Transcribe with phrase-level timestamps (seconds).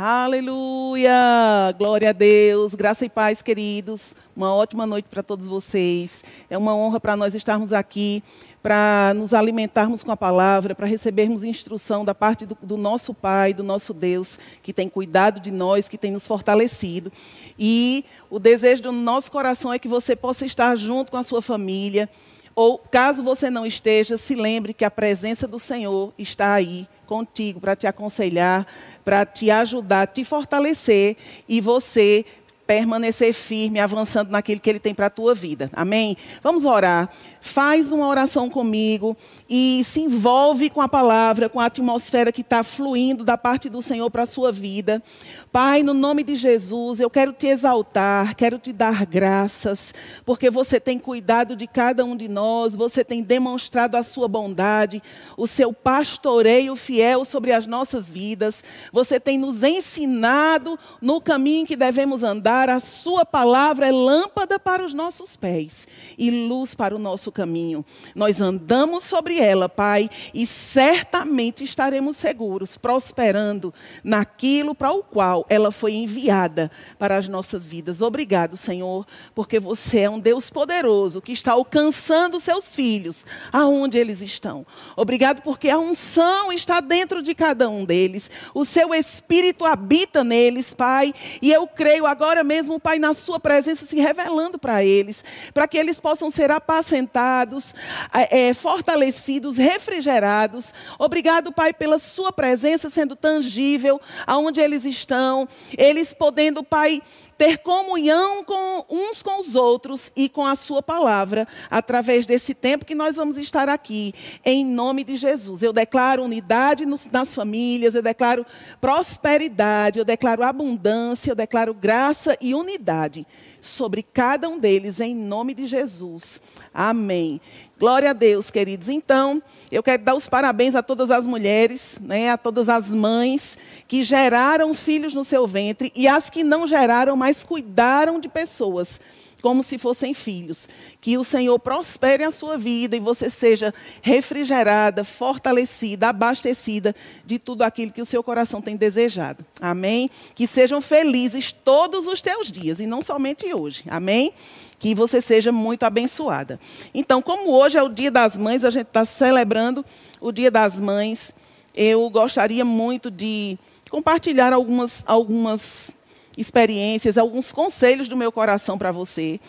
[0.00, 1.74] Aleluia!
[1.76, 4.14] Glória a Deus, graça e paz, queridos.
[4.36, 6.22] Uma ótima noite para todos vocês.
[6.48, 8.22] É uma honra para nós estarmos aqui,
[8.62, 13.52] para nos alimentarmos com a palavra, para recebermos instrução da parte do, do, nosso Pai,
[13.52, 17.10] do nosso Deus, que tem cuidado de nós, que tem nos fortalecido.
[17.58, 21.42] E o desejo do nosso coração é que você possa estar junto com a sua
[21.42, 22.08] família.
[22.54, 27.58] Ou, caso você não esteja, se lembre que a presença do Senhor está aí contigo
[27.58, 28.66] para te aconselhar,
[29.02, 31.16] para te ajudar, te fortalecer
[31.48, 32.24] e você
[32.68, 35.70] permanecer firme, avançando naquilo que Ele tem para a tua vida.
[35.72, 36.18] Amém?
[36.42, 37.08] Vamos orar.
[37.40, 39.16] Faz uma oração comigo
[39.48, 43.80] e se envolve com a palavra, com a atmosfera que está fluindo da parte do
[43.80, 45.02] Senhor para a sua vida.
[45.50, 49.94] Pai, no nome de Jesus, eu quero te exaltar, quero te dar graças,
[50.26, 55.02] porque você tem cuidado de cada um de nós, você tem demonstrado a sua bondade,
[55.38, 61.76] o seu pastoreio fiel sobre as nossas vidas, você tem nos ensinado no caminho que
[61.76, 66.98] devemos andar, a sua palavra é lâmpada para os nossos pés e luz para o
[66.98, 67.84] nosso caminho.
[68.14, 75.70] Nós andamos sobre ela, Pai, e certamente estaremos seguros, prosperando naquilo para o qual ela
[75.70, 78.02] foi enviada para as nossas vidas.
[78.02, 84.20] Obrigado, Senhor, porque você é um Deus poderoso que está alcançando seus filhos aonde eles
[84.20, 84.66] estão.
[84.96, 88.30] Obrigado porque a unção está dentro de cada um deles.
[88.52, 93.86] O seu espírito habita neles, Pai, e eu creio agora mesmo, Pai, na sua presença
[93.86, 97.74] se revelando para eles, para que eles possam ser apacentados,
[98.12, 100.72] é, fortalecidos, refrigerados.
[100.98, 107.02] Obrigado, Pai, pela sua presença sendo tangível aonde eles estão eles podendo, Pai,
[107.36, 112.84] ter comunhão com uns com os outros e com a Sua palavra, através desse tempo
[112.84, 115.62] que nós vamos estar aqui, em nome de Jesus.
[115.62, 118.46] Eu declaro unidade nas famílias, eu declaro
[118.80, 123.26] prosperidade, eu declaro abundância, eu declaro graça e unidade
[123.60, 126.40] sobre cada um deles, em nome de Jesus.
[126.72, 127.40] Amém.
[127.78, 128.88] Glória a Deus, queridos.
[128.88, 133.56] Então, eu quero dar os parabéns a todas as mulheres, né, a todas as mães
[133.86, 139.00] que geraram filhos no seu ventre e as que não geraram, mas cuidaram de pessoas
[139.40, 140.68] como se fossem filhos.
[141.00, 143.72] Que o Senhor prospere a sua vida e você seja
[144.02, 146.94] refrigerada, fortalecida, abastecida
[147.24, 149.44] de tudo aquilo que o seu coração tem desejado.
[149.60, 150.10] Amém?
[150.34, 153.84] Que sejam felizes todos os teus dias e não somente hoje.
[153.88, 154.32] Amém?
[154.78, 156.58] Que você seja muito abençoada.
[156.94, 159.84] Então, como hoje é o Dia das Mães, a gente está celebrando
[160.20, 161.34] o Dia das Mães.
[161.74, 163.58] Eu gostaria muito de
[163.90, 165.96] compartilhar algumas, algumas
[166.38, 169.40] experiências, alguns conselhos do meu coração para você.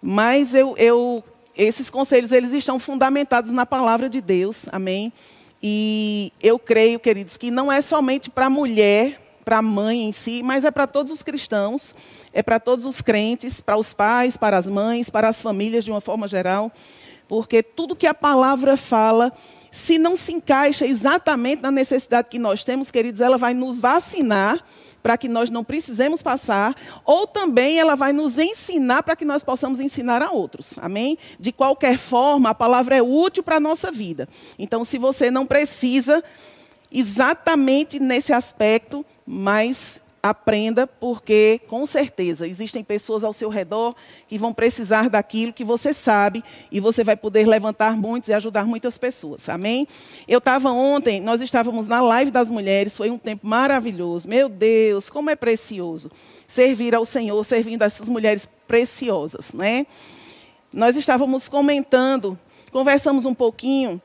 [0.00, 1.24] Mas eu, eu,
[1.56, 5.12] esses conselhos eles estão fundamentados na palavra de Deus, amém?
[5.62, 10.12] E eu creio, queridos, que não é somente para a mulher, para a mãe em
[10.12, 11.94] si, mas é para todos os cristãos,
[12.32, 15.90] é para todos os crentes, para os pais, para as mães, para as famílias de
[15.90, 16.70] uma forma geral,
[17.32, 19.32] porque tudo que a palavra fala,
[19.70, 24.62] se não se encaixa exatamente na necessidade que nós temos, queridos, ela vai nos vacinar
[25.02, 26.76] para que nós não precisemos passar,
[27.06, 30.74] ou também ela vai nos ensinar para que nós possamos ensinar a outros.
[30.76, 31.16] Amém?
[31.40, 34.28] De qualquer forma, a palavra é útil para a nossa vida.
[34.58, 36.22] Então, se você não precisa
[36.92, 43.96] exatamente nesse aspecto, mas aprenda, porque com certeza existem pessoas ao seu redor
[44.28, 48.64] que vão precisar daquilo que você sabe e você vai poder levantar muitos e ajudar
[48.64, 49.48] muitas pessoas.
[49.48, 49.86] Amém?
[50.28, 54.28] Eu estava ontem, nós estávamos na live das mulheres, foi um tempo maravilhoso.
[54.28, 56.08] Meu Deus, como é precioso
[56.46, 59.86] servir ao Senhor, servindo essas mulheres preciosas, né?
[60.72, 62.38] Nós estávamos comentando,
[62.70, 64.00] conversamos um pouquinho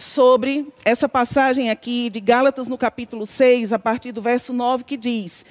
[0.00, 4.96] sobre essa passagem aqui de Gálatas, no capítulo 6, a partir do verso 9, que
[4.96, 5.44] diz: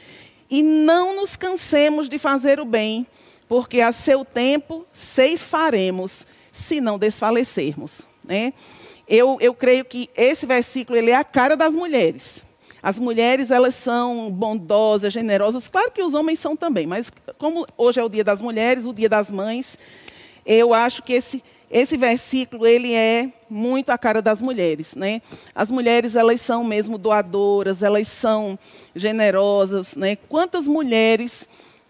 [0.50, 3.06] E não nos cansemos de fazer o bem,
[3.48, 8.02] porque a seu tempo ceifaremos, se não desfalecermos.
[8.24, 8.54] Né?
[9.08, 12.46] Eu, eu creio que esse versículo ele é a cara das mulheres.
[12.82, 15.68] As mulheres, elas são bondosas, generosas.
[15.68, 18.94] Claro que os homens são também, mas como hoje é o dia das mulheres, o
[18.94, 19.78] dia das mães,
[20.46, 25.22] eu acho que esse esse versículo ele é muito a cara das mulheres, né?
[25.54, 28.58] As mulheres elas são mesmo doadoras, elas são
[28.96, 30.16] generosas, né?
[30.16, 31.48] Quantas mulheres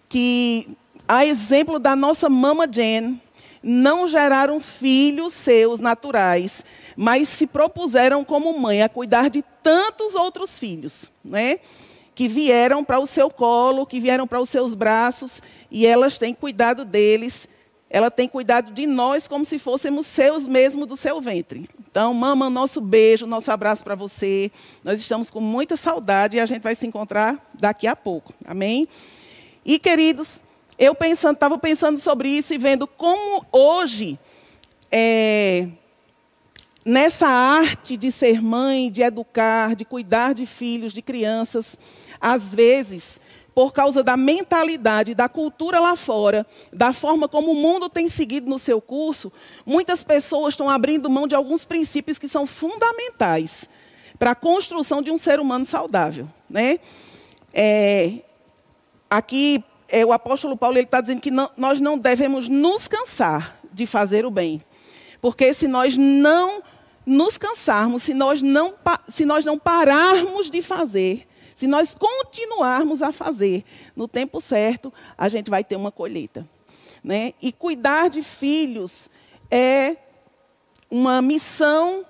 [0.10, 0.68] que
[1.08, 3.22] a exemplo da nossa mama Jane
[3.64, 6.64] não geraram filhos seus naturais,
[6.96, 11.60] mas se propuseram como mãe a cuidar de tantos outros filhos, né?
[12.14, 15.42] Que vieram para o seu colo, que vieram para os seus braços
[15.72, 17.48] e elas têm cuidado deles
[17.90, 21.68] ela tem cuidado de nós como se fôssemos seus mesmo do seu ventre.
[21.90, 24.52] Então, mama, nosso beijo, nosso abraço para você.
[24.84, 28.32] Nós estamos com muita saudade e a gente vai se encontrar daqui a pouco.
[28.46, 28.88] Amém?
[29.66, 30.44] E, queridos,
[30.78, 34.20] eu pensando, estava pensando sobre isso e vendo como hoje,
[34.92, 35.68] é,
[36.86, 41.76] nessa arte de ser mãe, de educar, de cuidar de filhos, de crianças,
[42.22, 43.20] às vezes
[43.54, 48.50] por causa da mentalidade, da cultura lá fora, da forma como o mundo tem seguido
[48.50, 49.32] no seu curso,
[49.66, 53.68] muitas pessoas estão abrindo mão de alguns princípios que são fundamentais
[54.18, 56.28] para a construção de um ser humano saudável.
[56.50, 56.80] Né?
[57.54, 58.20] É,
[59.10, 63.86] aqui, é, o apóstolo Paulo está dizendo que não, nós não devemos nos cansar de
[63.86, 64.62] fazer o bem.
[65.22, 66.62] Porque se nós não
[67.06, 68.74] nos cansarmos, se nós não,
[69.08, 71.28] se nós não pararmos de fazer,
[71.60, 76.48] se nós continuarmos a fazer no tempo certo, a gente vai ter uma colheita.
[77.04, 77.34] Né?
[77.42, 79.12] E cuidar de filhos
[79.52, 79.98] é
[80.90, 82.06] uma missão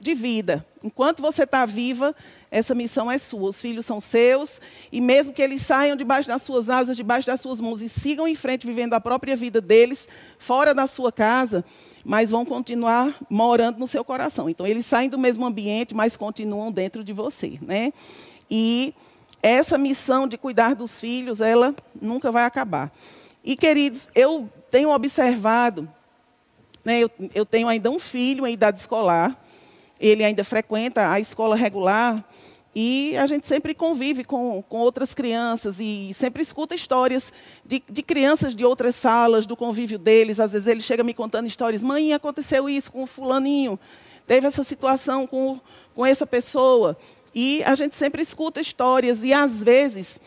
[0.00, 0.66] de vida.
[0.82, 2.12] Enquanto você está viva,
[2.50, 3.48] essa missão é sua.
[3.50, 4.60] Os filhos são seus,
[4.90, 8.26] e mesmo que eles saiam debaixo das suas asas, debaixo das suas mãos e sigam
[8.26, 10.08] em frente vivendo a própria vida deles,
[10.38, 11.64] fora da sua casa,
[12.04, 14.48] mas vão continuar morando no seu coração.
[14.48, 17.58] Então, eles saem do mesmo ambiente, mas continuam dentro de você.
[17.60, 17.92] Né?
[18.50, 18.94] E
[19.42, 22.92] essa missão de cuidar dos filhos, ela nunca vai acabar.
[23.44, 25.88] E, queridos, eu tenho observado,
[26.84, 29.40] né, eu, eu tenho ainda um filho em idade escolar,
[30.00, 32.24] ele ainda frequenta a escola regular,
[32.78, 37.32] e a gente sempre convive com, com outras crianças e sempre escuta histórias
[37.64, 40.38] de, de, crianças de outras salas, do convívio deles.
[40.38, 41.82] Às vezes ele chega me contando histórias.
[41.82, 43.80] Mãe, aconteceu isso com o fulaninho.
[44.26, 45.58] Teve essa situação com,
[45.94, 46.98] com essa pessoa.
[47.34, 50.20] E a gente sempre escuta histórias e às vezes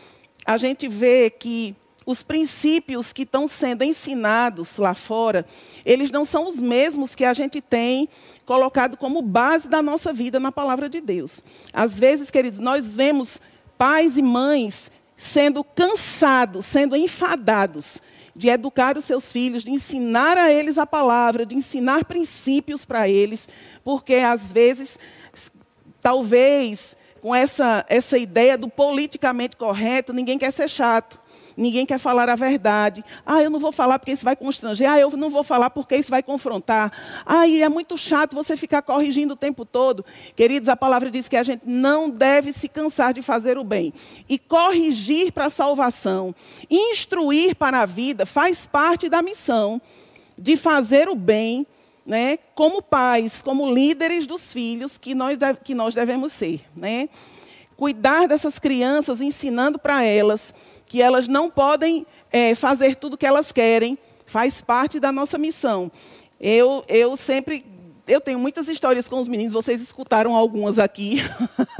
[0.44, 1.76] a gente vê que
[2.10, 5.46] os princípios que estão sendo ensinados lá fora,
[5.84, 8.08] eles não são os mesmos que a gente tem
[8.44, 11.44] colocado como base da nossa vida na palavra de Deus.
[11.72, 13.40] Às vezes, queridos, nós vemos
[13.78, 18.02] pais e mães sendo cansados, sendo enfadados
[18.34, 23.08] de educar os seus filhos, de ensinar a eles a palavra, de ensinar princípios para
[23.08, 23.48] eles,
[23.84, 24.98] porque às vezes,
[26.00, 31.19] talvez com essa, essa ideia do politicamente correto, ninguém quer ser chato.
[31.60, 33.04] Ninguém quer falar a verdade.
[33.26, 34.90] Ah, eu não vou falar porque isso vai constranger.
[34.90, 36.90] Ah, eu não vou falar porque isso vai confrontar.
[37.26, 40.02] Ah, e é muito chato você ficar corrigindo o tempo todo.
[40.34, 43.92] Queridos, a palavra diz que a gente não deve se cansar de fazer o bem.
[44.26, 46.34] E corrigir para a salvação,
[46.70, 49.82] instruir para a vida, faz parte da missão
[50.38, 51.66] de fazer o bem
[52.06, 56.62] né, como pais, como líderes dos filhos que nós, que nós devemos ser.
[56.74, 57.10] Né?
[57.76, 60.54] Cuidar dessas crianças, ensinando para elas
[60.90, 63.96] que elas não podem é, fazer tudo o que elas querem,
[64.26, 65.88] faz parte da nossa missão.
[66.40, 67.64] Eu, eu sempre
[68.10, 71.18] eu tenho muitas histórias com os meninos, vocês escutaram algumas aqui.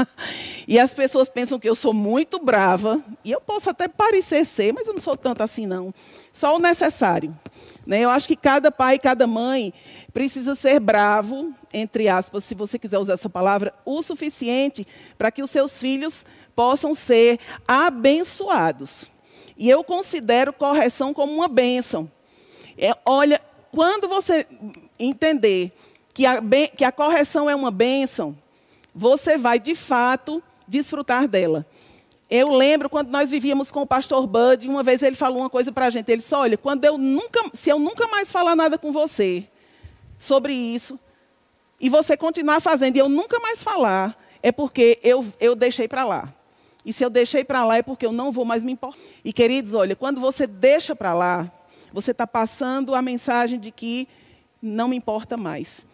[0.67, 4.73] e as pessoas pensam que eu sou muito brava, e eu posso até parecer ser,
[4.73, 5.93] mas eu não sou tanto assim não.
[6.33, 7.37] Só o necessário.
[7.85, 8.01] Né?
[8.01, 9.75] Eu acho que cada pai, cada mãe
[10.13, 14.87] precisa ser bravo, entre aspas, se você quiser usar essa palavra, o suficiente
[15.19, 16.25] para que os seus filhos
[16.55, 19.11] possam ser abençoados.
[19.59, 22.11] E eu considero correção como uma bênção.
[22.79, 23.41] É, olha,
[23.73, 24.47] quando você
[24.99, 25.73] entender
[26.21, 26.43] que a,
[26.77, 28.37] que a correção é uma bênção,
[28.95, 31.65] você vai, de fato, desfrutar dela.
[32.29, 35.73] Eu lembro quando nós vivíamos com o pastor Bud, uma vez ele falou uma coisa
[35.73, 36.13] para a gente.
[36.13, 39.49] Ele disse: Olha, quando eu nunca, se eu nunca mais falar nada com você
[40.19, 41.01] sobre isso,
[41.81, 46.05] e você continuar fazendo e eu nunca mais falar, é porque eu, eu deixei para
[46.05, 46.31] lá.
[46.85, 49.01] E se eu deixei para lá é porque eu não vou mais me importar.
[49.25, 51.51] E queridos, olha, quando você deixa para lá,
[51.95, 54.07] você está passando a mensagem de que
[54.61, 55.89] não me importa mais.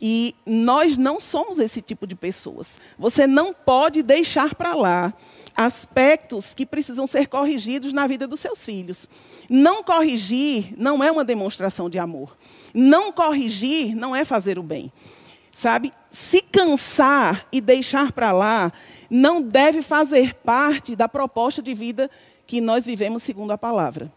[0.00, 2.76] E nós não somos esse tipo de pessoas.
[2.98, 5.14] Você não pode deixar para lá
[5.56, 9.08] aspectos que precisam ser corrigidos na vida dos seus filhos.
[9.48, 12.36] Não corrigir não é uma demonstração de amor.
[12.74, 14.92] Não corrigir não é fazer o bem.
[15.50, 15.90] Sabe?
[16.10, 18.70] Se cansar e deixar para lá
[19.08, 22.10] não deve fazer parte da proposta de vida
[22.46, 24.12] que nós vivemos segundo a palavra.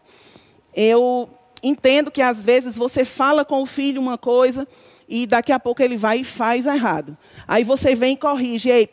[0.74, 1.30] Eu
[1.62, 4.68] entendo que às vezes você fala com o filho uma coisa
[5.10, 7.18] e daqui a pouco ele vai e faz errado.
[7.48, 8.88] Aí você vem e corrige, ei,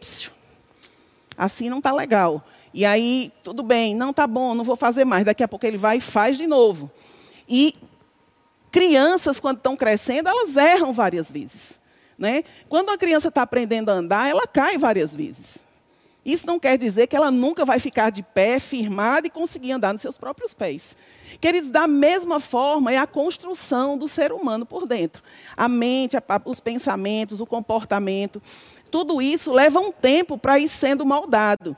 [1.37, 2.43] assim não está legal.
[2.73, 5.25] E aí, tudo bem, não está bom, não vou fazer mais.
[5.25, 6.91] Daqui a pouco ele vai e faz de novo.
[7.47, 7.75] E
[8.71, 11.79] crianças, quando estão crescendo, elas erram várias vezes.
[12.17, 12.43] Né?
[12.67, 15.59] Quando uma criança está aprendendo a andar, ela cai várias vezes.
[16.27, 19.93] Isso não quer dizer que ela nunca vai ficar de pé, firmada e conseguir andar
[19.93, 20.93] nos seus próprios pés.
[21.39, 25.23] Queridos, da mesma forma é a construção do ser humano por dentro.
[25.55, 28.41] A mente, a, os pensamentos, o comportamento,
[28.91, 31.77] tudo isso leva um tempo para ir sendo moldado.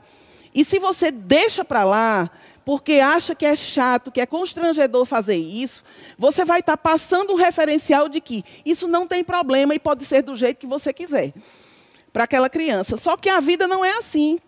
[0.52, 2.28] E se você deixa para lá,
[2.64, 5.84] porque acha que é chato, que é constrangedor fazer isso,
[6.18, 10.04] você vai estar tá passando um referencial de que isso não tem problema e pode
[10.04, 11.32] ser do jeito que você quiser
[12.12, 12.96] para aquela criança.
[12.96, 14.38] Só que a vida não é assim.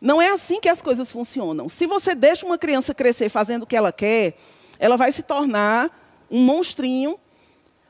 [0.00, 1.68] Não é assim que as coisas funcionam.
[1.68, 4.34] Se você deixa uma criança crescer fazendo o que ela quer,
[4.78, 5.90] ela vai se tornar
[6.30, 7.18] um monstrinho,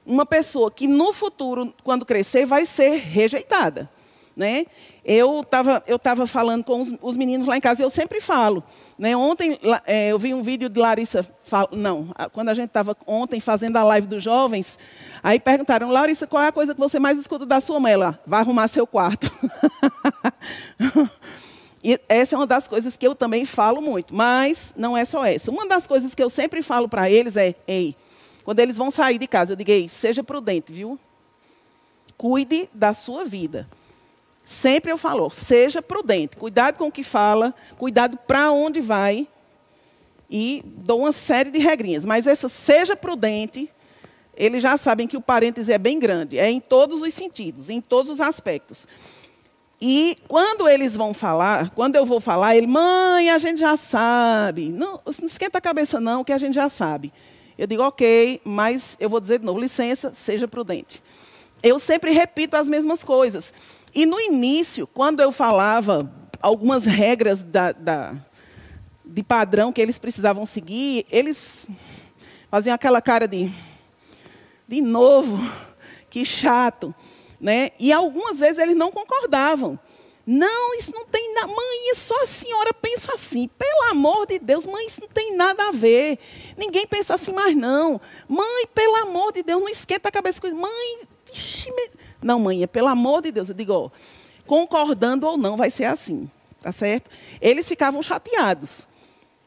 [0.05, 3.89] uma pessoa que no futuro, quando crescer, vai ser rejeitada.
[4.37, 4.67] Né?
[5.13, 8.21] Eu estava eu tava falando com os, os, meninos lá em casa, e eu sempre
[8.21, 8.63] falo.
[8.97, 9.17] Né?
[9.17, 13.41] Ontem é, eu vi um vídeo de Larissa, fal, não, quando a gente estava ontem
[13.41, 14.79] fazendo a live dos jovens,
[15.21, 17.95] aí perguntaram, Larissa, qual é a coisa que você mais escuta da sua mãe?
[17.95, 19.29] Ela, vai arrumar seu quarto.
[21.83, 25.25] e essa é uma das coisas que eu também falo muito, mas não é só
[25.25, 25.51] essa.
[25.51, 27.97] Uma das coisas que eu sempre falo para eles é, ei,
[28.45, 30.97] quando eles vão sair de casa, eu digo, ei, seja prudente, viu?
[32.17, 33.67] Cuide da sua vida.
[34.51, 39.29] Sempre eu falo, seja prudente, cuidado com o que fala, cuidado para onde vai.
[40.29, 42.05] E dou uma série de regrinhas.
[42.05, 43.71] Mas essa seja prudente,
[44.37, 46.37] eles já sabem que o parêntese é bem grande.
[46.37, 48.89] É em todos os sentidos, em todos os aspectos.
[49.81, 54.69] E quando eles vão falar, quando eu vou falar, ele, mãe, a gente já sabe.
[54.69, 57.13] Não, não esquenta a cabeça não, que a gente já sabe.
[57.57, 61.01] Eu digo, ok, mas eu vou dizer de novo, licença, seja prudente.
[61.63, 63.53] Eu sempre repito as mesmas coisas.
[63.95, 68.15] E no início, quando eu falava algumas regras da, da,
[69.05, 71.67] de padrão que eles precisavam seguir, eles
[72.51, 73.51] faziam aquela cara de,
[74.67, 75.39] de novo,
[76.09, 76.95] que chato.
[77.41, 77.71] Né?
[77.79, 79.79] E algumas vezes eles não concordavam.
[80.27, 81.49] Não, isso não tem nada.
[81.49, 83.49] Mãe, só a senhora pensa assim.
[83.49, 86.19] Pelo amor de Deus, mãe, isso não tem nada a ver.
[86.57, 88.01] Ninguém pensa assim mais, não.
[88.29, 90.57] Mãe, pelo amor de Deus, não esquenta a cabeça com isso.
[90.57, 91.91] Mãe, vixi, me...
[92.23, 93.49] Não, mãe, é pelo amor de Deus.
[93.49, 93.91] Eu digo, ó,
[94.47, 96.31] concordando ou não, vai ser assim.
[96.61, 97.11] Tá certo?
[97.41, 98.87] Eles ficavam chateados,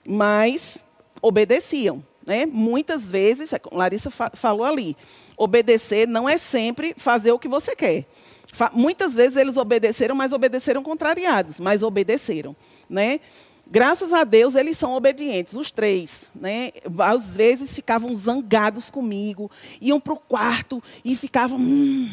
[0.07, 0.83] mas
[1.21, 2.03] obedeciam.
[2.25, 2.45] Né?
[2.45, 4.97] Muitas vezes, é Larissa fa falou ali,
[5.37, 8.05] obedecer não é sempre fazer o que você quer.
[8.51, 12.55] Fa muitas vezes eles obedeceram, mas obedeceram contrariados, mas obedeceram.
[12.89, 13.19] Né?
[13.65, 16.29] Graças a Deus, eles são obedientes, os três.
[16.35, 16.71] Né?
[16.99, 19.49] Às vezes ficavam zangados comigo,
[19.81, 21.57] iam para o quarto e ficavam.
[21.57, 22.09] Hum,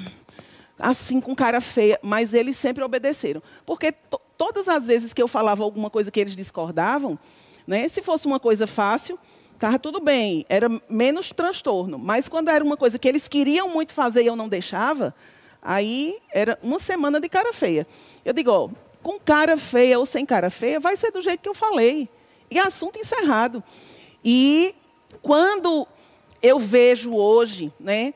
[0.81, 3.43] assim com cara feia, mas eles sempre obedeceram.
[3.67, 3.93] Porque
[4.37, 7.19] todas as vezes que eu falava alguma coisa que eles discordavam,
[7.67, 9.19] né, se fosse uma coisa fácil,
[9.53, 11.99] estava tudo bem, era menos transtorno.
[11.99, 15.15] Mas quando era uma coisa que eles queriam muito fazer e eu não deixava,
[15.61, 17.87] aí era uma semana de cara feia.
[18.25, 18.71] Eu digo, ó,
[19.03, 22.09] com cara feia ou sem cara feia, vai ser do jeito que eu falei.
[22.51, 23.63] E assunto encerrado.
[24.25, 24.75] E
[25.23, 25.87] quando
[26.43, 28.15] eu vejo hoje, né,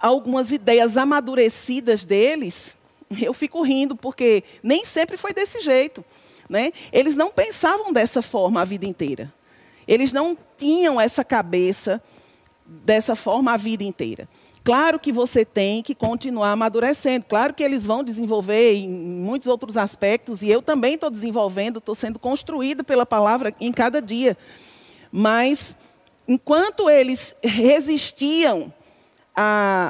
[0.00, 2.76] algumas ideias amadurecidas deles,
[3.20, 6.04] eu fico rindo, porque nem sempre foi desse jeito.
[6.48, 6.72] Né?
[6.92, 9.32] Eles não pensavam dessa forma a vida inteira.
[9.86, 12.02] Eles não tinham essa cabeça
[12.66, 14.28] dessa forma a vida inteira.
[14.62, 17.24] Claro que você tem que continuar amadurecendo.
[17.26, 21.94] Claro que eles vão desenvolver em muitos outros aspectos, e eu também estou desenvolvendo, estou
[21.94, 24.36] sendo construído pela palavra em cada dia.
[25.10, 25.76] Mas,
[26.28, 28.72] enquanto eles resistiam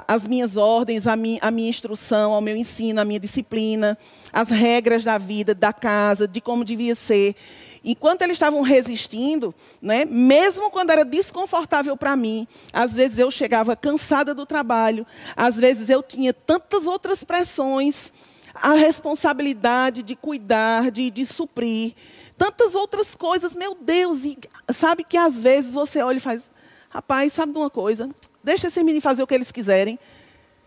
[0.06, 3.98] as minhas ordens, a, mi, a minha instrução, ao meu ensino, a minha disciplina,
[4.32, 7.34] as regras da vida, da casa, de como devia ser.
[7.82, 13.74] Enquanto eles estavam resistindo, né, mesmo quando era desconfortável para mim, às vezes eu chegava
[13.74, 18.12] cansada do trabalho, às vezes eu tinha tantas outras pressões,
[18.54, 21.94] a responsabilidade de cuidar, de, de suprir,
[22.36, 24.38] tantas outras coisas, meu Deus, e
[24.72, 26.50] sabe que às vezes você olha e faz,
[26.90, 28.10] rapaz, sabe de uma coisa?
[28.44, 29.98] Deixa esses meninos fazer o que eles quiserem.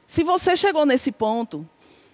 [0.07, 1.67] Se você chegou nesse ponto,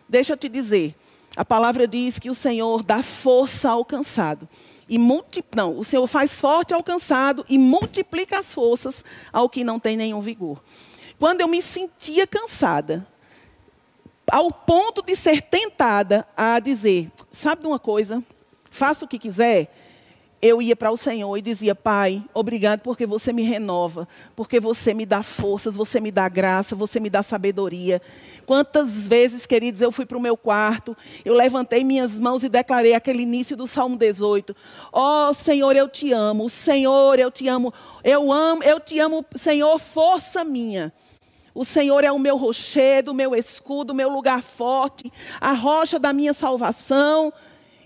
[0.07, 0.95] deixa eu te dizer,
[1.35, 4.47] a palavra diz que o Senhor dá força ao cansado.
[4.89, 5.45] E multi...
[5.55, 9.95] Não, o Senhor faz forte ao cansado e multiplica as forças ao que não tem
[9.95, 10.61] nenhum vigor.
[11.19, 13.05] Quando eu me sentia cansada,
[14.31, 18.23] ao ponto de ser tentada a dizer, sabe de uma coisa?
[18.71, 19.71] Faça o que quiser,
[20.41, 24.93] eu ia para o Senhor e dizia: Pai, obrigado porque você me renova, porque você
[24.93, 28.01] me dá forças, você me dá graça, você me dá sabedoria.
[28.45, 32.93] Quantas vezes, queridos, eu fui para o meu quarto, eu levantei minhas mãos e declarei
[32.93, 34.55] aquele início do Salmo 18:
[34.93, 39.25] Ó oh, Senhor, eu te amo, Senhor, eu te amo, eu amo, eu te amo,
[39.35, 40.93] Senhor, força minha.
[41.53, 45.99] O Senhor é o meu rochedo, o meu escudo, o meu lugar forte, a rocha
[45.99, 47.33] da minha salvação.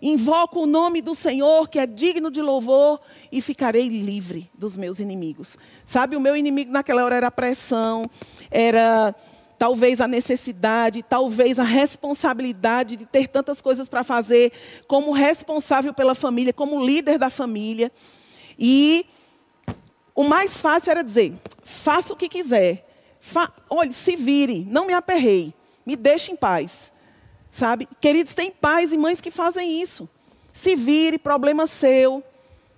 [0.03, 2.99] Invoco o nome do Senhor, que é digno de louvor,
[3.31, 5.57] e ficarei livre dos meus inimigos.
[5.85, 8.09] Sabe, o meu inimigo naquela hora era a pressão,
[8.51, 9.15] era
[9.57, 14.51] talvez a necessidade, talvez a responsabilidade de ter tantas coisas para fazer,
[14.87, 17.89] como responsável pela família, como líder da família.
[18.59, 19.05] E
[20.13, 21.33] o mais fácil era dizer:
[21.63, 22.89] faça o que quiser.
[23.21, 25.53] Fa olhe, se vire, não me aperrei,
[25.85, 26.92] me deixe em paz.
[27.53, 27.87] Sabe?
[28.01, 30.09] Queridos, tem pais e mães que fazem isso.
[30.51, 32.23] Se vire, problema seu.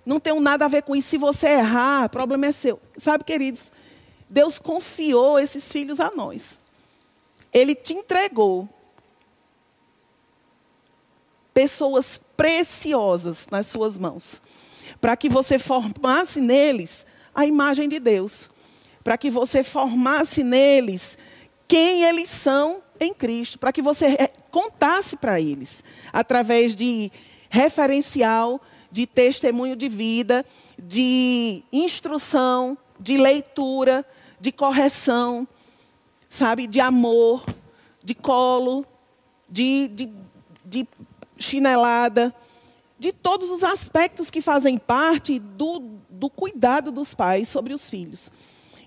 [0.04, 1.08] Não tem nada a ver com isso.
[1.08, 2.78] Se você errar, problema é seu.
[2.98, 3.72] Sabe, queridos,
[4.28, 6.60] Deus confiou esses filhos a nós.
[7.50, 8.68] Ele te entregou
[11.54, 14.42] pessoas preciosas nas suas mãos,
[15.00, 18.50] para que você formasse neles a imagem de Deus,
[19.02, 21.16] para que você formasse neles
[21.66, 27.12] quem eles são em Cristo, para que você contasse para eles, através de
[27.50, 28.58] referencial,
[28.90, 30.46] de testemunho de vida,
[30.78, 34.02] de instrução, de leitura,
[34.40, 35.46] de correção,
[36.30, 37.44] sabe, de amor,
[38.02, 38.86] de colo,
[39.46, 40.10] de, de,
[40.64, 40.88] de
[41.36, 42.34] chinelada,
[42.98, 48.32] de todos os aspectos que fazem parte do, do cuidado dos pais sobre os filhos.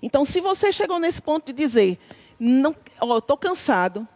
[0.02, 1.96] Então, se você chegou nesse ponto de dizer,
[2.40, 2.74] não,
[3.16, 4.08] estou cansado,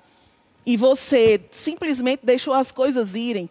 [0.66, 3.50] e você simplesmente deixou as coisas irem,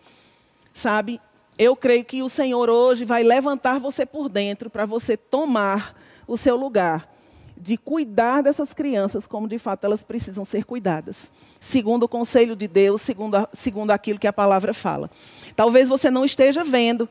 [0.73, 1.19] sabe?
[1.57, 5.95] Eu creio que o Senhor hoje vai levantar você por dentro para você tomar
[6.27, 7.13] o seu lugar
[7.55, 12.67] de cuidar dessas crianças como de fato elas precisam ser cuidadas, segundo o conselho de
[12.67, 15.09] Deus, segundo, a, segundo aquilo que a palavra fala.
[15.55, 17.07] Talvez você não esteja vendo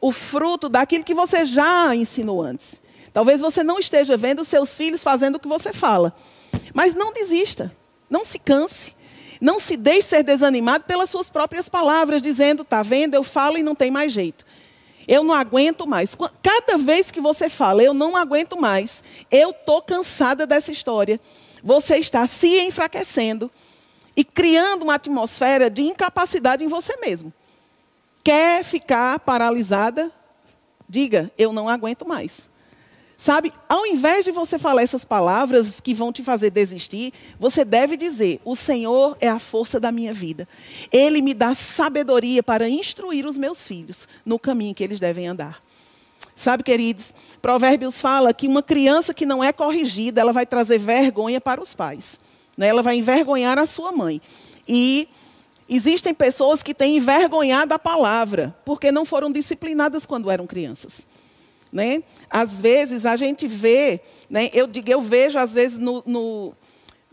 [0.00, 2.82] o fruto daquilo que você já ensinou antes.
[3.12, 6.14] Talvez você não esteja vendo seus filhos fazendo o que você fala.
[6.74, 7.74] Mas não desista,
[8.10, 8.94] não se canse.
[9.40, 13.62] Não se deixe ser desanimado pelas suas próprias palavras, dizendo, está vendo, eu falo e
[13.62, 14.44] não tem mais jeito.
[15.06, 16.16] Eu não aguento mais.
[16.42, 21.20] Cada vez que você fala, eu não aguento mais, eu estou cansada dessa história.
[21.62, 23.50] Você está se enfraquecendo
[24.16, 27.32] e criando uma atmosfera de incapacidade em você mesmo.
[28.22, 30.10] Quer ficar paralisada?
[30.88, 32.48] Diga, eu não aguento mais.
[33.24, 37.96] Sabe, ao invés de você falar essas palavras que vão te fazer desistir, você deve
[37.96, 40.46] dizer: O Senhor é a força da minha vida.
[40.92, 45.62] Ele me dá sabedoria para instruir os meus filhos no caminho que eles devem andar.
[46.36, 51.40] Sabe, queridos, Provérbios fala que uma criança que não é corrigida, ela vai trazer vergonha
[51.40, 52.20] para os pais.
[52.58, 52.66] Né?
[52.66, 54.20] Ela vai envergonhar a sua mãe.
[54.68, 55.08] E
[55.66, 61.06] existem pessoas que têm envergonhado a palavra, porque não foram disciplinadas quando eram crianças.
[61.74, 62.04] Né?
[62.30, 66.54] Às vezes a gente vê, né, eu digo, eu vejo às vezes no, no,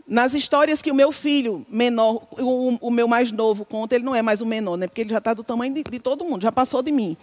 [0.06, 4.14] nas histórias que o meu filho menor, o, o, meu mais novo conta, ele não
[4.14, 6.42] é mais o menor, né, porque ele já está do tamanho de, de, todo mundo,
[6.42, 7.16] já passou de mim.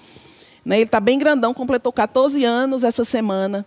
[0.66, 3.66] Né, ele está bem grandão, completou 14 anos essa semana.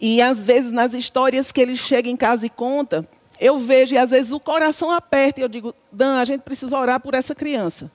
[0.00, 3.04] E às vezes nas histórias que ele chega em casa e conta,
[3.40, 6.78] eu vejo e às vezes o coração aperta e eu digo, Dan, a gente precisa
[6.78, 7.90] orar por essa criança.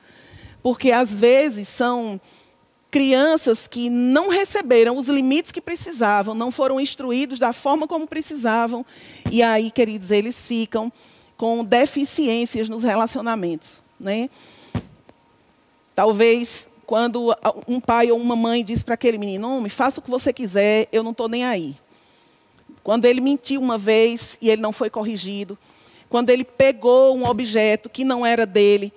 [0.62, 2.20] Porque às vezes são
[2.96, 8.86] crianças que não receberam os limites que precisavam, não foram instruídos da forma como precisavam,
[9.30, 10.90] e aí, queridos, eles ficam
[11.36, 13.84] com deficiências nos relacionamentos.
[14.00, 14.30] Né?
[15.94, 17.36] Talvez quando
[17.68, 20.88] um pai ou uma mãe diz para aquele menino, homem, faça o que você quiser,
[20.90, 21.76] eu não estou nem aí.
[22.82, 25.58] Quando ele mentiu uma vez e ele não foi corrigido,
[26.08, 28.94] quando ele pegou um objeto que não era dele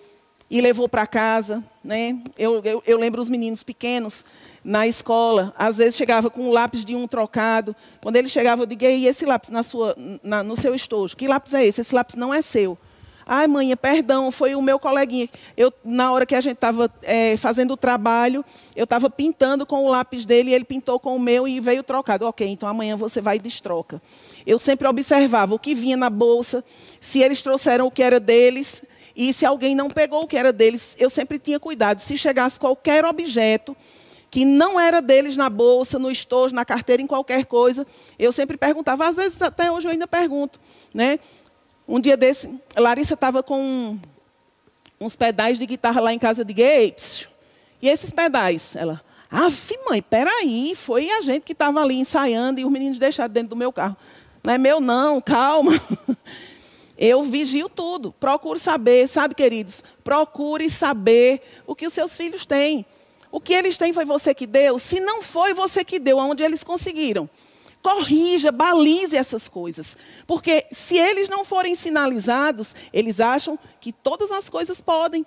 [0.51, 1.63] e levou para casa.
[1.83, 2.19] Né?
[2.39, 4.25] Eu, eu, eu, lembro os meninos pequenos
[4.65, 7.75] na escola, às vezes chegava com um lápis de um trocado.
[8.03, 11.17] Quando ele chegava, eu digo, e esse lápis na sua, na, no seu estojo?
[11.17, 11.81] Que lápis é esse?
[11.81, 12.77] Esse lápis não é seu.
[13.31, 15.29] Ai, mãe, perdão, foi o meu coleguinha.
[15.55, 18.43] Eu, na hora que a gente estava é, fazendo o trabalho,
[18.75, 22.25] eu estava pintando com o lápis dele, ele pintou com o meu e veio trocado.
[22.25, 24.01] Ok, então amanhã você vai e destroca.
[24.47, 26.65] Eu sempre observava o que vinha na bolsa,
[27.03, 28.83] se eles trouxeram o que era deles,
[29.19, 31.99] e se alguém não pegou o que era deles, eu sempre tinha cuidado.
[31.99, 33.77] Se chegasse qualquer objeto
[34.31, 37.85] que não era deles na bolsa, no estojo, na carteira, em qualquer coisa,
[38.17, 39.09] eu sempre perguntava.
[39.09, 40.61] Às vezes, até hoje, eu ainda pergunto.
[40.95, 41.19] Né?
[41.89, 43.99] Um dia desse, Larissa estava com
[45.01, 46.45] uns pedais de guitarra lá em casa.
[46.45, 46.95] Digo, Ei,
[47.83, 48.77] e esses pedais?
[48.77, 49.49] Ela, ah,
[49.91, 53.57] mãe, peraí, foi a gente que estava ali ensaiando e os meninos deixaram dentro do
[53.57, 53.97] meu carro.
[54.45, 55.73] Não é meu, não, calma.
[56.99, 59.85] Eu vigio tudo, procuro saber, sabe, queridos?
[60.03, 62.85] Procure saber o que os seus filhos têm.
[63.31, 64.79] O que eles têm foi você que deu?
[64.81, 67.31] Se não foi você que deu, aonde eles conseguiram?
[67.81, 69.97] Corrija, balize essas coisas.
[70.27, 75.25] Porque se eles não forem sinalizados, eles acham que todas as coisas podem.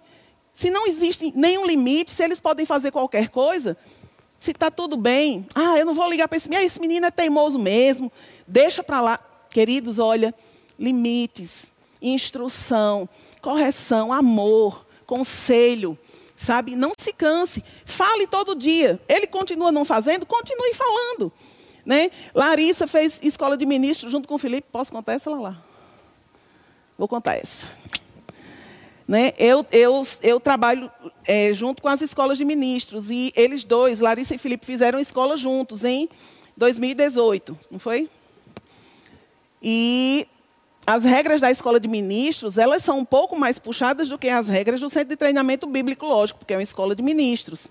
[0.52, 3.78] Se não existe nenhum limite, se eles podem fazer qualquer coisa,
[4.38, 7.12] se está tudo bem, ah, eu não vou ligar para esse menino, esse menino é
[7.12, 8.12] teimoso mesmo,
[8.46, 9.20] deixa para lá.
[9.50, 10.34] Queridos, olha,
[10.82, 13.08] limites, instrução,
[13.40, 15.98] correção, amor, conselho,
[16.36, 16.76] sabe?
[16.76, 19.00] Não se canse, fale todo dia.
[19.08, 21.32] Ele continua não fazendo, continue falando.
[21.86, 22.10] Né?
[22.34, 24.68] Larissa fez escola de ministro junto com o Felipe.
[24.72, 25.64] Posso contar essa, lá?
[26.98, 27.68] Vou contar essa.
[29.08, 29.34] Né?
[29.38, 30.92] Eu, eu, eu trabalho
[31.26, 35.36] é, junto com as escolas de ministros e eles dois, Larissa e Felipe, fizeram escola
[35.36, 36.10] juntos em
[36.56, 38.10] 2018, não foi?
[39.62, 40.28] E
[40.86, 44.48] as regras da escola de ministros, elas são um pouco mais puxadas do que as
[44.48, 47.70] regras do centro de treinamento bíblico lógico, porque é uma escola de ministros.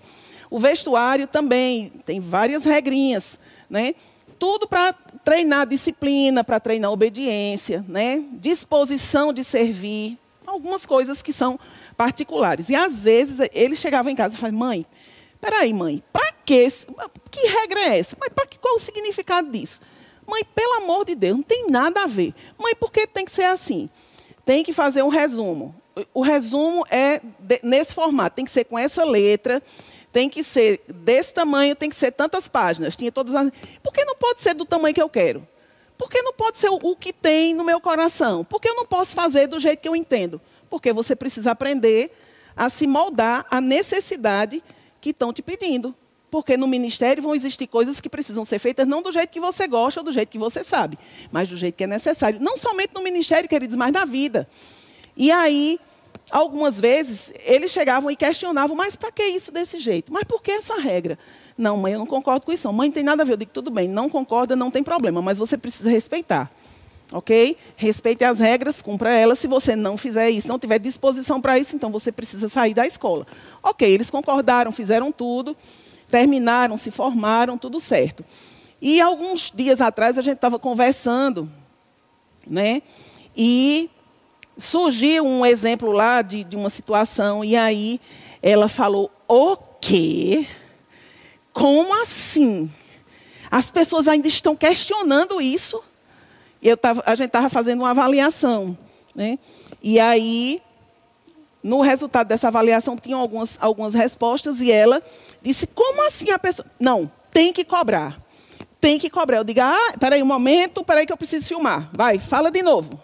[0.49, 3.95] O vestuário também tem várias regrinhas, né?
[4.39, 4.93] Tudo para
[5.23, 8.23] treinar disciplina, para treinar obediência, né?
[8.33, 11.59] Disposição de servir, algumas coisas que são
[11.95, 12.69] particulares.
[12.69, 14.85] E às vezes ele chegava em casa e falava: "Mãe,
[15.39, 16.67] peraí, mãe, para que
[17.29, 18.17] que regra é essa?
[18.19, 19.79] Mas para que qual o significado disso?"
[20.31, 22.33] Mãe, pelo amor de Deus, não tem nada a ver.
[22.57, 23.89] Mãe, por que tem que ser assim?
[24.45, 25.75] Tem que fazer um resumo.
[26.13, 27.19] O resumo é
[27.61, 29.61] nesse formato, tem que ser com essa letra,
[30.09, 32.95] tem que ser desse tamanho, tem que ser tantas páginas.
[32.95, 33.51] Tinha todas as...
[33.83, 35.45] Por que não pode ser do tamanho que eu quero?
[35.97, 38.45] Por que não pode ser o que tem no meu coração?
[38.45, 40.39] Por que eu não posso fazer do jeito que eu entendo?
[40.69, 42.09] Porque você precisa aprender
[42.55, 44.63] a se moldar à necessidade
[45.01, 45.93] que estão te pedindo.
[46.31, 49.67] Porque no ministério vão existir coisas que precisam ser feitas não do jeito que você
[49.67, 50.97] gosta ou do jeito que você sabe,
[51.29, 52.39] mas do jeito que é necessário.
[52.41, 54.47] Não somente no ministério, queridos, mas na vida.
[55.17, 55.77] E aí,
[56.31, 60.13] algumas vezes, eles chegavam e questionavam, mas para que isso desse jeito?
[60.13, 61.19] Mas por que essa regra?
[61.57, 62.71] Não, mãe, eu não concordo com isso.
[62.71, 63.33] Mãe, não tem nada a ver.
[63.33, 66.49] Eu digo, tudo bem, não concorda, não tem problema, mas você precisa respeitar.
[67.11, 67.57] Ok?
[67.75, 69.37] Respeite as regras, cumpra elas.
[69.37, 72.87] Se você não fizer isso, não tiver disposição para isso, então você precisa sair da
[72.87, 73.27] escola.
[73.61, 75.57] Ok, eles concordaram, fizeram tudo
[76.11, 78.23] terminaram, se formaram, tudo certo.
[78.81, 81.49] E alguns dias atrás a gente estava conversando,
[82.45, 82.81] né?
[83.35, 83.89] E
[84.57, 87.99] surgiu um exemplo lá de, de uma situação, e aí
[88.41, 90.45] ela falou: o quê?
[91.53, 92.71] Como assim?
[93.49, 95.83] As pessoas ainda estão questionando isso.
[96.61, 98.77] Eu tava, a gente estava fazendo uma avaliação.
[99.13, 99.37] Né?
[99.83, 100.61] E aí
[101.63, 105.01] no resultado dessa avaliação, tinham algumas, algumas respostas e ela
[105.41, 106.65] disse: Como assim a pessoa.
[106.79, 108.19] Não, tem que cobrar.
[108.79, 109.37] Tem que cobrar.
[109.37, 111.89] Eu digo: Ah, peraí um momento, peraí que eu preciso filmar.
[111.93, 112.99] Vai, fala de novo.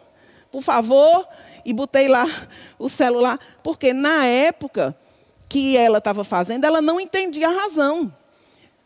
[0.51, 1.27] Por favor.
[1.63, 2.25] E botei lá
[2.79, 3.39] o celular.
[3.61, 4.95] Porque na época
[5.49, 8.13] que ela estava fazendo, ela não entendia a razão.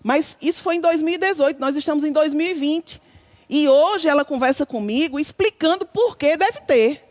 [0.04, 3.02] Mas isso foi em 2018, nós estamos em 2020.
[3.50, 7.04] E hoje ela conversa comigo explicando por que deve ter.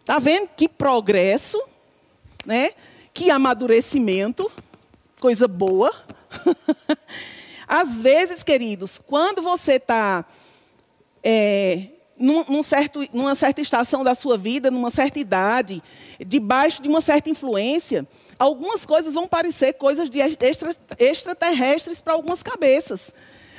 [0.00, 1.62] Está vendo que progresso?
[2.44, 2.70] Né?
[3.14, 4.50] Que amadurecimento,
[5.20, 5.92] coisa boa.
[7.66, 10.24] Às vezes, queridos, quando você está
[11.22, 15.82] é, num, num certo, numa certa estação da sua vida, numa certa idade,
[16.24, 18.06] debaixo de uma certa influência,
[18.38, 23.12] algumas coisas vão parecer coisas de extra, extraterrestres para algumas cabeças.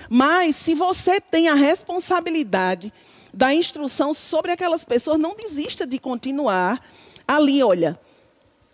[0.10, 2.94] Mas, se você tem a responsabilidade
[3.34, 6.82] da instrução sobre aquelas pessoas, não desista de continuar
[7.28, 8.00] ali, olha,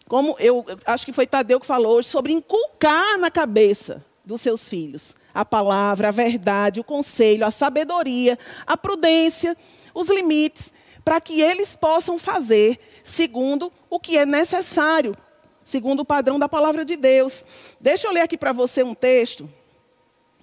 [0.10, 4.67] como eu acho que foi Tadeu que falou hoje, sobre inculcar na cabeça dos seus
[4.67, 9.56] filhos a palavra, a verdade, o conselho, a sabedoria, a prudência,
[9.93, 10.74] os limites,
[11.06, 15.15] para que eles possam fazer segundo o que é necessário,
[15.63, 17.45] segundo o padrão da palavra de Deus.
[17.80, 19.48] Deixa eu ler aqui para você um texto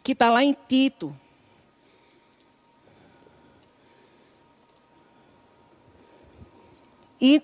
[0.01, 1.15] que está lá em Tito.
[7.21, 7.43] E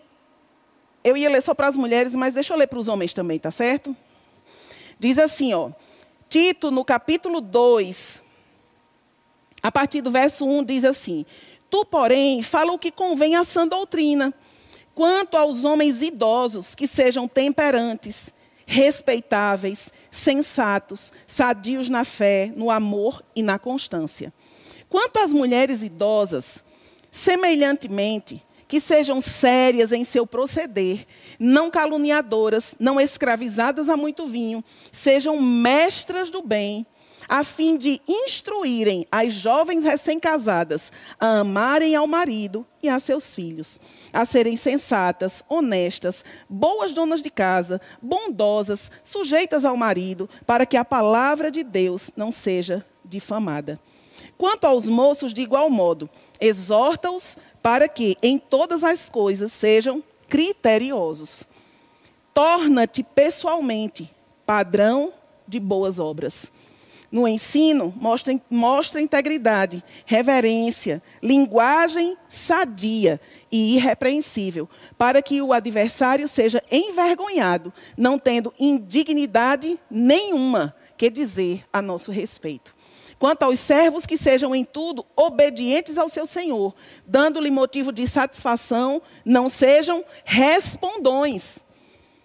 [1.04, 3.38] eu ia ler só para as mulheres, mas deixa eu ler para os homens também,
[3.38, 3.96] tá certo?
[4.98, 5.70] Diz assim, ó.
[6.28, 8.22] Tito, no capítulo 2,
[9.62, 11.26] a partir do verso 1, diz assim:
[11.68, 14.32] Tu, porém, fala o que convém à sã doutrina,
[14.94, 18.32] quanto aos homens idosos, que sejam temperantes,
[18.64, 24.32] respeitáveis, sensatos, sadios na fé, no amor e na constância.
[24.88, 26.64] Quanto às mulheres idosas,
[27.10, 31.06] semelhantemente, que sejam sérias em seu proceder,
[31.38, 36.86] não caluniadoras, não escravizadas a muito vinho, sejam mestras do bem,
[37.28, 43.78] a fim de instruírem as jovens recém-casadas a amarem ao marido e a seus filhos,
[44.10, 50.84] a serem sensatas, honestas, boas donas de casa, bondosas, sujeitas ao marido, para que a
[50.84, 53.78] palavra de Deus não seja difamada.
[54.38, 56.08] Quanto aos moços, de igual modo,
[56.40, 61.46] exorta-os para que em todas as coisas sejam criteriosos.
[62.34, 64.10] torna-te pessoalmente
[64.46, 65.12] padrão
[65.46, 66.50] de boas obras.
[67.10, 73.20] No ensino, mostra, mostra integridade, reverência, linguagem sadia
[73.50, 81.82] e irrepreensível, para que o adversário seja envergonhado, não tendo indignidade nenhuma que dizer a
[81.82, 82.74] nosso respeito.
[83.22, 86.74] Quanto aos servos, que sejam em tudo obedientes ao seu senhor,
[87.06, 91.60] dando-lhe motivo de satisfação, não sejam respondões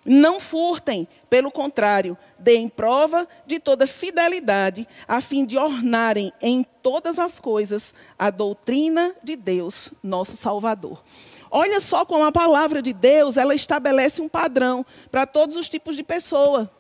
[0.04, 7.20] não furtem, pelo contrário, deem prova de toda fidelidade, a fim de ornarem em todas
[7.20, 11.04] as coisas a doutrina de Deus, nosso Salvador.
[11.52, 15.98] Olha só como a palavra de Deus, ela estabelece um padrão para todos os tipos
[15.98, 16.72] de pessoa.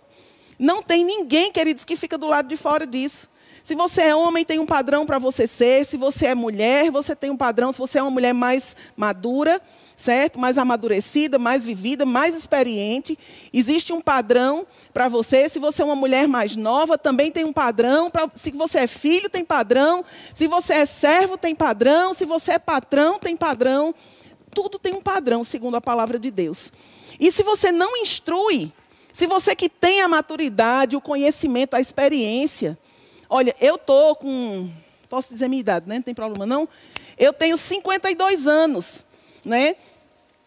[0.57, 3.29] Não tem ninguém, queridos, que fica do lado de fora disso.
[3.67, 5.85] Se você é homem, tem um padrão para você ser.
[5.85, 7.69] Se você é mulher, você tem um padrão.
[7.73, 9.61] Se você é uma mulher mais madura,
[9.97, 10.39] certo?
[10.39, 13.19] Mais amadurecida, mais vivida, mais experiente,
[13.51, 15.49] existe um padrão para você.
[15.49, 18.09] Se você é uma mulher mais nova, também tem um padrão.
[18.09, 18.29] Pra...
[18.35, 20.01] Se você é filho, tem padrão.
[20.33, 22.13] Se você é servo, tem padrão.
[22.13, 23.93] Se você é patrão, tem padrão.
[24.51, 26.71] Tudo tem um padrão, segundo a palavra de Deus.
[27.19, 28.71] E se você não instrui,
[29.11, 32.77] se você que tem a maturidade, o conhecimento, a experiência,
[33.29, 34.69] Olha, eu estou com.
[35.09, 35.95] Posso dizer minha idade, né?
[35.95, 36.67] Não tem problema não.
[37.17, 39.05] Eu tenho 52 anos.
[39.45, 39.75] Né?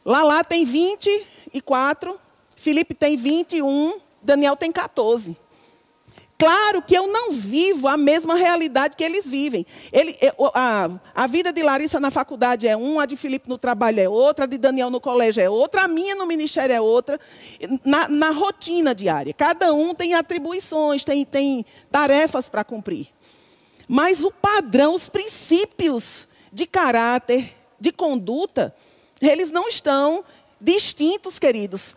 [0.05, 2.19] Lala tem 24,
[2.57, 5.37] Felipe tem 21, Daniel tem 14.
[6.41, 9.67] Claro que eu não vivo a mesma realidade que eles vivem.
[9.93, 10.17] Ele,
[10.55, 14.09] a, a, vida de Larissa na faculdade é uma, a de Felipe no trabalho é
[14.09, 17.21] outra, a de Daniel no colégio é outra, a minha no ministério é outra,
[17.85, 19.35] na, na rotina diária.
[19.35, 23.09] Cada um tem atribuições, tem, tem tarefas para cumprir.
[23.87, 28.75] Mas o padrão, os princípios de caráter, de conduta,
[29.21, 30.25] eles não estão
[30.59, 31.95] distintos, queridos,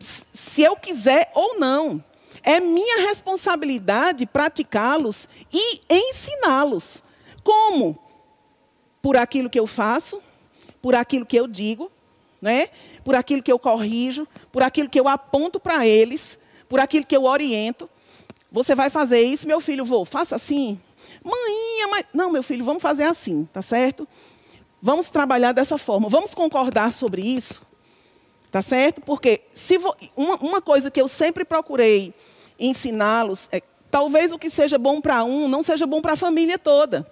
[0.00, 2.02] se eu quiser ou não.
[2.46, 7.02] É minha responsabilidade praticá-los e ensiná-los.
[7.42, 7.98] Como?
[9.02, 10.22] Por aquilo que eu faço,
[10.80, 11.90] por aquilo que eu digo,
[12.40, 12.68] né?
[13.02, 17.16] por aquilo que eu corrijo, por aquilo que eu aponto para eles, por aquilo que
[17.16, 17.90] eu oriento.
[18.52, 20.80] Você vai fazer isso, meu filho, vou, faça assim.
[21.24, 22.04] Mãinha, mas...
[22.14, 24.06] Não, meu filho, vamos fazer assim, tá certo?
[24.80, 26.08] Vamos trabalhar dessa forma.
[26.08, 27.60] Vamos concordar sobre isso,
[28.52, 29.00] tá certo?
[29.00, 29.96] Porque se vo...
[30.16, 32.14] uma, uma coisa que eu sempre procurei
[32.58, 36.58] ensiná-los, é, talvez o que seja bom para um não seja bom para a família
[36.58, 37.10] toda.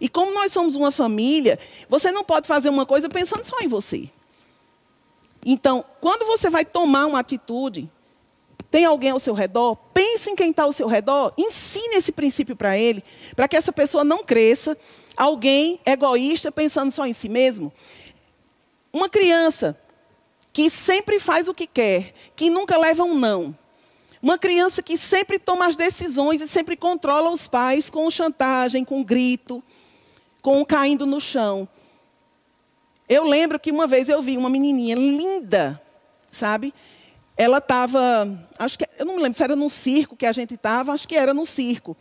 [0.00, 1.58] E como nós somos uma família,
[1.88, 4.08] você não pode fazer uma coisa pensando só em você.
[5.44, 7.90] Então, quando você vai tomar uma atitude,
[8.70, 12.54] tem alguém ao seu redor, pense em quem está ao seu redor, ensine esse princípio
[12.54, 13.02] para ele,
[13.34, 14.76] para que essa pessoa não cresça,
[15.16, 17.72] alguém egoísta pensando só em si mesmo.
[18.92, 19.78] Uma criança
[20.52, 23.56] que sempre faz o que quer, que nunca leva um não,
[24.22, 29.02] uma criança que sempre toma as decisões e sempre controla os pais com chantagem, com
[29.02, 29.62] grito,
[30.42, 31.68] com caindo no chão.
[33.08, 35.80] Eu lembro que uma vez eu vi uma menininha linda,
[36.30, 36.74] sabe?
[37.36, 38.28] Ela estava,
[38.58, 41.06] acho que, eu não me lembro se era no circo que a gente estava, acho
[41.06, 41.96] que era no circo.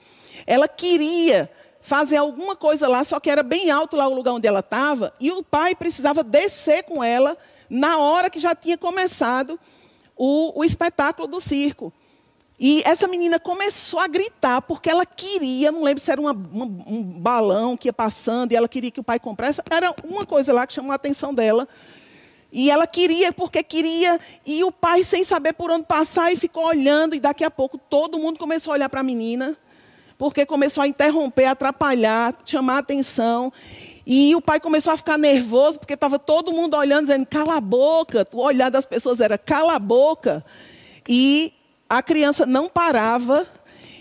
[0.45, 1.49] Ela queria
[1.79, 5.13] fazer alguma coisa lá, só que era bem alto lá o lugar onde ela estava,
[5.19, 7.37] e o pai precisava descer com ela
[7.69, 9.59] na hora que já tinha começado
[10.15, 11.93] o, o espetáculo do circo.
[12.59, 16.65] E essa menina começou a gritar porque ela queria, não lembro se era uma, uma,
[16.65, 19.61] um balão que ia passando e ela queria que o pai comprasse.
[19.69, 21.67] Era uma coisa lá que chamou a atenção dela.
[22.51, 26.65] E ela queria porque queria, e o pai, sem saber por onde passar, e ficou
[26.65, 29.57] olhando, e daqui a pouco todo mundo começou a olhar para a menina,
[30.17, 33.51] porque começou a interromper, atrapalhar, chamar a atenção.
[34.05, 37.61] E o pai começou a ficar nervoso, porque estava todo mundo olhando, dizendo, cala a
[37.61, 38.25] boca.
[38.31, 40.43] O olhar das pessoas era, cala a boca.
[41.07, 41.53] E
[41.89, 43.47] a criança não parava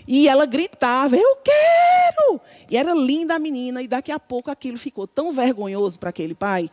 [0.07, 2.41] e ela gritava: Eu quero!
[2.69, 6.33] E era linda a menina, e daqui a pouco aquilo ficou tão vergonhoso para aquele
[6.33, 6.69] pai,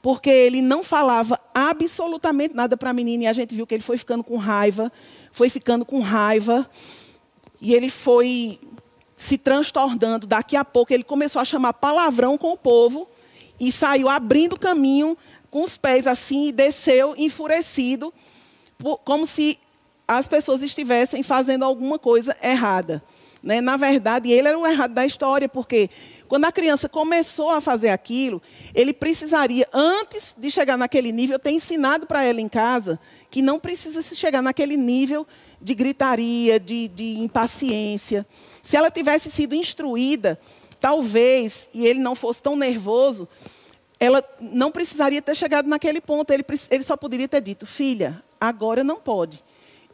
[0.00, 3.82] porque ele não falava absolutamente nada para a menina, e a gente viu que ele
[3.82, 4.92] foi ficando com raiva,
[5.32, 6.68] foi ficando com raiva,
[7.60, 8.60] e ele foi
[9.16, 10.26] se transtornando.
[10.26, 13.08] Daqui a pouco ele começou a chamar palavrão com o povo,
[13.58, 15.16] e saiu abrindo caminho
[15.50, 18.12] com os pés assim, e desceu enfurecido,
[19.04, 19.58] como se
[20.06, 23.02] as pessoas estivessem fazendo alguma coisa errada.
[23.42, 23.60] Né?
[23.60, 25.88] Na verdade, ele era o errado da história, porque
[26.26, 28.42] quando a criança começou a fazer aquilo,
[28.74, 32.98] ele precisaria, antes de chegar naquele nível, ter ensinado para ela em casa
[33.30, 35.26] que não precisa se chegar naquele nível
[35.60, 38.26] de gritaria, de, de impaciência.
[38.62, 40.38] Se ela tivesse sido instruída,
[40.80, 43.28] talvez, e ele não fosse tão nervoso,
[43.98, 46.30] ela não precisaria ter chegado naquele ponto.
[46.30, 49.42] Ele, ele só poderia ter dito: Filha, agora não pode.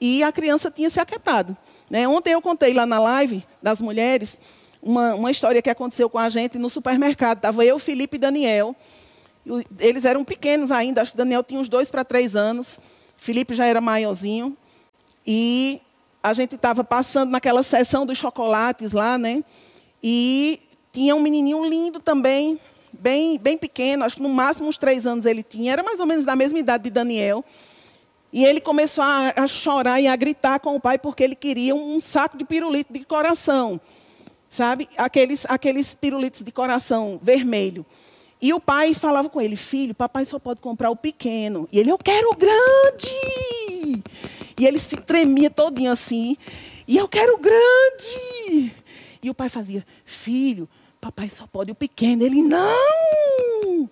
[0.05, 1.57] E a criança tinha se aquietado.
[1.89, 2.09] Né?
[2.09, 4.37] Ontem eu contei lá na live das mulheres
[4.83, 7.37] uma, uma história que aconteceu com a gente no supermercado.
[7.37, 8.75] Estava eu, Felipe e Daniel.
[9.79, 12.81] Eles eram pequenos ainda, acho que Daniel tinha uns dois para três anos.
[13.17, 14.57] Felipe já era maiorzinho.
[15.25, 15.81] E
[16.21, 19.45] a gente estava passando naquela seção dos chocolates lá, né?
[20.03, 20.59] E
[20.91, 22.59] tinha um menininho lindo também,
[22.93, 26.07] bem, bem pequeno, acho que no máximo uns três anos ele tinha, era mais ou
[26.07, 27.45] menos da mesma idade de Daniel.
[28.33, 31.75] E ele começou a, a chorar e a gritar com o pai porque ele queria
[31.75, 33.81] um, um saco de pirulito de coração.
[34.49, 34.89] Sabe?
[34.97, 37.85] Aqueles, aqueles pirulitos de coração vermelho.
[38.41, 41.69] E o pai falava com ele, filho, papai só pode comprar o pequeno.
[41.71, 44.03] E ele, eu quero o grande.
[44.59, 46.37] E ele se tremia todinho assim.
[46.89, 48.75] E eu quero o grande.
[49.23, 50.69] E o pai fazia, filho,
[51.01, 52.25] papai só pode o pequeno.
[52.25, 53.89] Ele, não!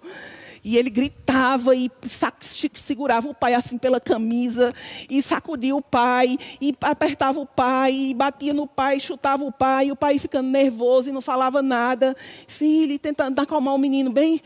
[0.62, 1.90] E ele gritava e
[2.74, 4.74] segurava o pai assim pela camisa,
[5.08, 9.86] e sacudia o pai, e apertava o pai, e batia no pai, chutava o pai,
[9.86, 12.14] e o pai ficando nervoso e não falava nada.
[12.46, 14.40] Filho, tentando acalmar o menino bem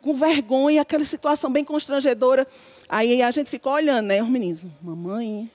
[0.00, 2.46] com vergonha, aquela situação bem constrangedora.
[2.88, 4.64] Aí a gente ficou olhando, né, os meninos.
[4.80, 5.50] Mamãe,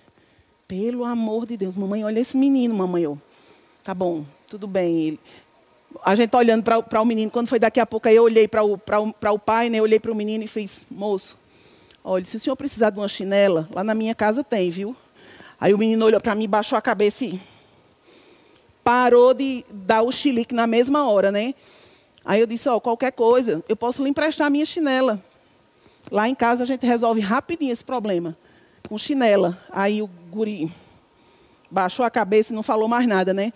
[0.67, 3.03] pelo amor de Deus, mamãe, olha esse menino, mamãe.
[3.03, 3.17] Eu,
[3.81, 4.99] tá bom, tudo bem.
[4.99, 5.19] Ele,
[6.03, 8.47] a gente tá olhando para o menino, quando foi daqui a pouco, aí eu olhei
[8.47, 9.79] para o, o pai, né?
[9.79, 11.37] Eu olhei para o menino e fiz, moço,
[12.03, 14.95] olha, se o senhor precisar de uma chinela, lá na minha casa tem, viu?
[15.59, 17.39] Aí o menino olhou para mim, baixou a cabeça e
[18.83, 21.53] parou de dar o chilique na mesma hora, né?
[22.25, 25.23] Aí eu disse, ó, oh, qualquer coisa, eu posso lhe emprestar a minha chinela.
[26.09, 28.35] Lá em casa a gente resolve rapidinho esse problema,
[28.87, 29.57] com chinela.
[29.69, 30.71] Aí o guri
[31.69, 33.53] baixou a cabeça e não falou mais nada, né?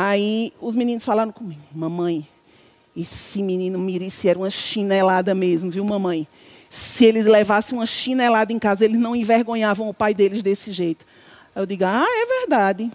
[0.00, 2.24] Aí os meninos falaram comigo, mamãe,
[2.96, 6.24] esse menino Mirice era uma chinelada mesmo, viu, mamãe?
[6.70, 11.04] Se eles levassem uma chinelada em casa, eles não envergonhavam o pai deles desse jeito.
[11.52, 12.92] Aí eu digo, ah, é verdade,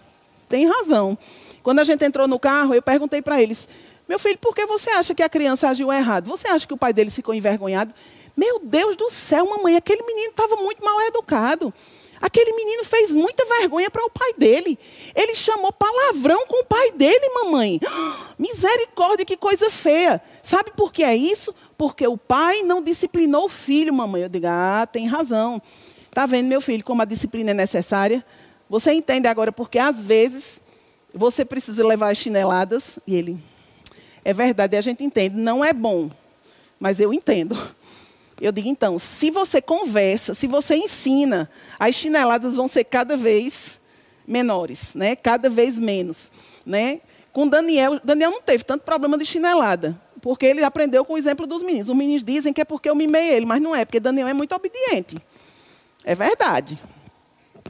[0.47, 1.17] tem razão.
[1.61, 3.67] Quando a gente entrou no carro, eu perguntei para eles,
[4.07, 6.27] meu filho, por que você acha que a criança agiu errado?
[6.27, 7.93] Você acha que o pai deles ficou envergonhado?
[8.33, 11.73] Meu Deus do céu, mamãe, aquele menino estava muito mal educado.
[12.23, 14.79] Aquele menino fez muita vergonha para o pai dele.
[15.13, 17.81] Ele chamou palavrão com o pai dele, mamãe.
[18.39, 20.21] Misericórdia, que coisa feia.
[20.41, 21.53] Sabe por que é isso?
[21.77, 24.21] Porque o pai não disciplinou o filho, mamãe.
[24.21, 25.61] Eu digo, ah, tem razão.
[26.05, 28.23] Está vendo, meu filho, como a disciplina é necessária?
[28.69, 30.63] Você entende agora porque às vezes
[31.13, 33.37] você precisa levar as chineladas e ele.
[34.23, 36.09] É verdade, a gente entende, não é bom,
[36.79, 37.57] mas eu entendo.
[38.41, 43.79] Eu digo, então, se você conversa, se você ensina, as chineladas vão ser cada vez
[44.27, 45.15] menores, né?
[45.15, 46.31] cada vez menos.
[46.65, 47.01] Né?
[47.31, 51.45] Com Daniel, Daniel não teve tanto problema de chinelada, porque ele aprendeu com o exemplo
[51.45, 51.89] dos meninos.
[51.89, 54.33] Os meninos dizem que é porque eu mimei ele, mas não é, porque Daniel é
[54.33, 55.17] muito obediente.
[56.03, 56.79] É verdade.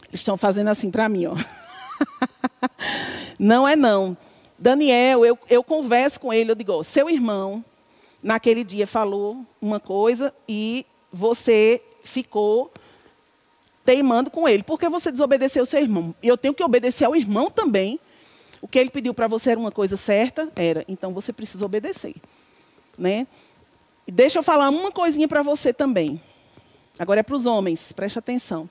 [0.08, 1.36] Eles estão fazendo assim para mim, ó.
[3.38, 4.17] não é não.
[4.58, 7.63] Daniel, eu, eu converso com ele, eu digo, seu irmão
[8.24, 12.72] naquele dia falou uma coisa e você ficou
[13.84, 14.64] teimando com ele.
[14.64, 16.16] Porque você desobedeceu o seu irmão.
[16.24, 18.00] E eu tenho que obedecer ao irmão também.
[18.62, 20.50] O que ele pediu para você era uma coisa certa?
[20.56, 20.86] Era.
[20.88, 22.16] Então você precisa obedecer.
[22.98, 23.28] Né?
[24.08, 26.22] E deixa eu falar uma coisinha para você também.
[26.98, 28.70] Agora é para os homens, preste atenção.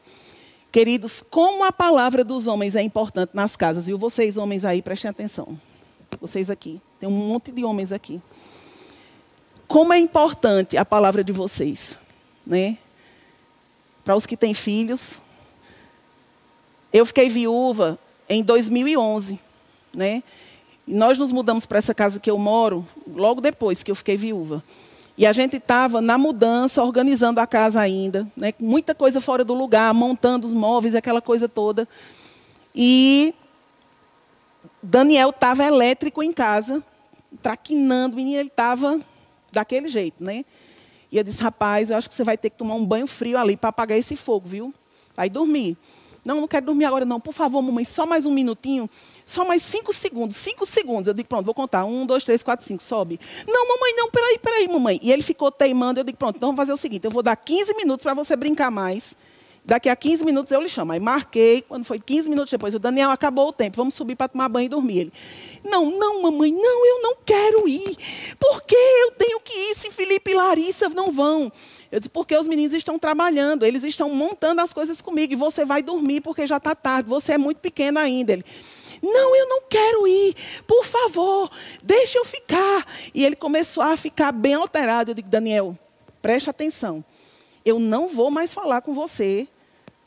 [0.71, 5.11] Queridos, como a palavra dos homens é importante nas casas, e vocês, homens aí, prestem
[5.11, 5.59] atenção.
[6.21, 8.23] Vocês aqui, tem um monte de homens aqui
[9.73, 11.99] como é importante a palavra de vocês,
[12.47, 12.77] né?
[14.05, 15.19] Para os que têm filhos.
[16.93, 19.41] Eu fiquei viúva em 2011,
[19.97, 20.23] né?
[20.87, 24.15] E nós nos mudamos para essa casa que eu moro logo depois que eu fiquei
[24.15, 24.63] viúva.
[25.17, 28.53] E a gente estava na mudança, organizando a casa ainda, né?
[28.61, 31.89] muita coisa fora do lugar, montando os móveis, aquela coisa toda.
[32.75, 33.35] E
[34.83, 36.85] Daniel estava elétrico em casa,
[37.41, 39.01] traquinando, e ele estava
[39.53, 40.45] daquele jeito, né?
[41.11, 43.37] E eu disse, rapaz, eu acho que você vai ter que tomar um banho frio
[43.37, 44.75] ali para apagar esse fogo, viu?
[45.15, 45.77] Vai dormir.
[46.25, 47.21] Não, não quero dormir agora, não.
[47.21, 48.89] Por favor, mamãe, só mais um minutinho.
[49.27, 50.37] Só mais cinco segundos.
[50.37, 51.09] Cinco segundos.
[51.09, 51.85] Eu digo, pronto, vou contar.
[51.85, 52.83] Um, dois, três, quatro, cinco.
[52.83, 53.19] Sobe.
[53.47, 54.11] Não, mamãe, não.
[54.11, 55.01] Peraí, peraí, mamãe.
[55.03, 56.01] E ele ficou teimando.
[56.01, 57.05] Eu digo, pronto, então vamos fazer o seguinte.
[57.05, 59.17] Eu vou dar 15 minutos para você brincar mais.
[59.65, 60.91] Daqui a 15 minutos eu lhe chamo.
[60.91, 64.27] Aí marquei, quando foi 15 minutos depois, o Daniel acabou o tempo, vamos subir para
[64.27, 64.99] tomar banho e dormir.
[64.99, 65.13] Ele,
[65.65, 67.97] não, não, mamãe, não, eu não quero ir.
[70.53, 71.51] Larissa não vão?
[71.91, 75.65] Eu disse, porque os meninos estão trabalhando, eles estão montando as coisas comigo, e você
[75.65, 78.33] vai dormir porque já está tarde, você é muito pequeno ainda.
[78.33, 78.45] Ele,
[79.03, 80.37] não, eu não quero ir,
[80.67, 81.51] por favor,
[81.83, 82.87] deixa eu ficar.
[83.15, 85.11] E ele começou a ficar bem alterado.
[85.11, 85.77] Eu digo, Daniel,
[86.21, 87.05] preste atenção
[87.65, 89.49] eu não vou mais falar com você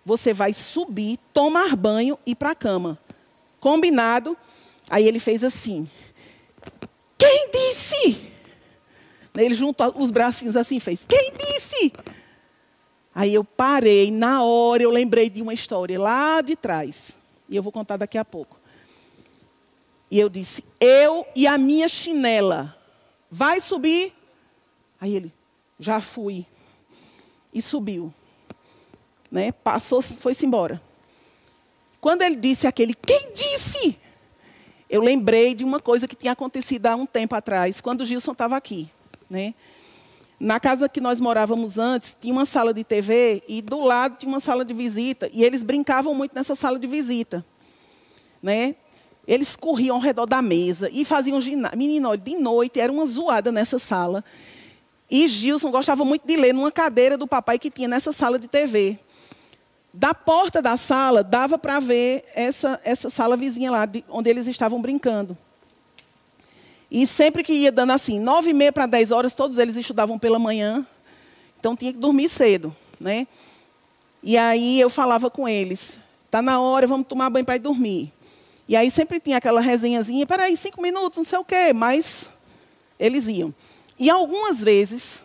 [0.07, 2.99] você vai subir, tomar banho e ir para a cama.
[3.59, 4.37] Combinado?
[4.87, 5.89] Aí ele fez assim.
[7.17, 8.34] Quem disse?
[9.36, 11.05] Ele juntou os bracinhos assim fez.
[11.07, 11.93] Quem disse?
[13.13, 17.17] Aí eu parei, na hora eu lembrei de uma história lá de trás.
[17.47, 18.59] E eu vou contar daqui a pouco.
[20.09, 22.75] E eu disse: Eu e a minha chinela.
[23.29, 24.13] Vai subir?
[24.99, 25.33] Aí ele:
[25.79, 26.45] Já fui.
[27.53, 28.13] E subiu.
[29.31, 29.51] Né?
[29.51, 30.81] Passou, foi-se embora.
[32.01, 33.97] Quando ele disse aquele: Quem disse?
[34.89, 38.33] Eu lembrei de uma coisa que tinha acontecido há um tempo atrás, quando o Gilson
[38.33, 38.89] estava aqui.
[39.30, 39.53] Né?
[40.39, 44.30] Na casa que nós morávamos antes, tinha uma sala de TV e do lado tinha
[44.30, 45.30] uma sala de visita.
[45.34, 47.45] E eles brincavam muito nessa sala de visita.
[48.43, 48.76] Né?
[49.28, 51.78] Eles corriam ao redor da mesa e faziam ginásio.
[51.78, 54.23] Menino, de noite era uma zoada nessa sala.
[55.09, 58.47] E Gilson gostava muito de ler numa cadeira do papai que tinha nessa sala de
[58.47, 58.99] TV.
[59.93, 64.47] Da porta da sala, dava para ver essa, essa sala vizinha lá, de, onde eles
[64.47, 65.38] estavam brincando.
[66.89, 70.19] E sempre que ia dando assim, nove e meia para dez horas, todos eles estudavam
[70.19, 70.86] pela manhã.
[71.59, 73.27] Então tinha que dormir cedo, né?
[74.21, 75.99] E aí eu falava com eles,
[76.31, 78.11] tá na hora, vamos tomar banho para ir dormir.
[78.67, 82.29] E aí sempre tinha aquela resenhazinha, peraí, cinco minutos, não sei o quê, mas
[82.99, 83.53] eles iam.
[83.99, 85.23] E algumas vezes,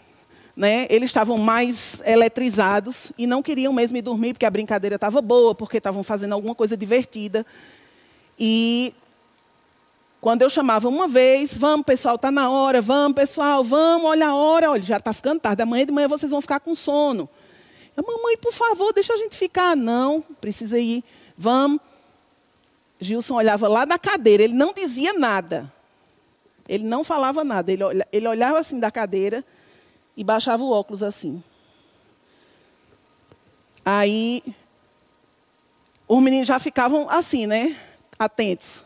[0.55, 5.23] né, eles estavam mais eletrizados e não queriam mesmo ir dormir, porque a brincadeira estava
[5.23, 7.47] boa, porque estavam fazendo alguma coisa divertida.
[8.39, 8.93] E
[10.21, 14.35] quando eu chamava uma vez, vamos pessoal, está na hora, vamos pessoal, vamos, olha a
[14.35, 17.29] hora, olha, já está ficando tarde, amanhã de manhã vocês vão ficar com sono.
[17.97, 19.75] Eu, mamãe, por favor, deixa a gente ficar.
[19.75, 21.03] Não, precisa ir,
[21.37, 21.81] vamos.
[23.01, 25.73] Gilson olhava lá da cadeira, ele não dizia nada.
[26.69, 29.45] Ele não falava nada, ele, ele olhava assim da cadeira
[30.17, 31.43] e baixava o óculos assim.
[33.85, 34.43] Aí,
[36.07, 37.75] os meninos já ficavam assim, né?
[38.19, 38.85] Atentos.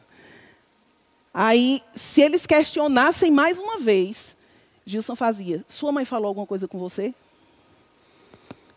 [1.37, 4.37] Aí, se eles questionassem mais uma vez,
[4.87, 7.13] Gilson fazia: Sua mãe falou alguma coisa com você?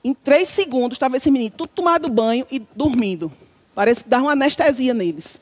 [0.03, 3.31] Em três segundos, estava esse menino tudo tomado banho e dormindo.
[3.75, 5.39] Parece que dava uma anestesia neles.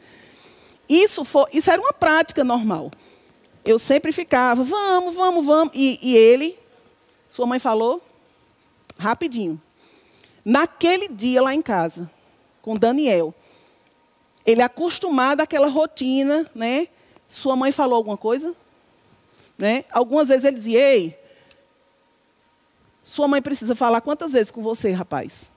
[0.89, 2.91] Isso, foi, isso era uma prática normal.
[3.63, 5.73] Eu sempre ficava, vamos, vamos, vamos.
[5.73, 6.57] E, e ele,
[7.29, 8.01] sua mãe falou,
[8.97, 9.61] rapidinho.
[10.43, 12.09] Naquele dia lá em casa,
[12.61, 13.33] com Daniel,
[14.45, 16.89] ele acostumado àquela rotina, né?
[17.27, 18.55] Sua mãe falou alguma coisa?
[19.57, 19.85] Né?
[19.91, 21.19] Algumas vezes ele dizia, ei,
[23.03, 25.51] sua mãe precisa falar quantas vezes com você, rapaz?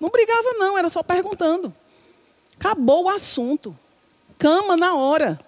[0.00, 1.74] Não brigava, não, era só perguntando.
[2.58, 3.78] Acabou o assunto.
[4.38, 5.38] Cama na hora.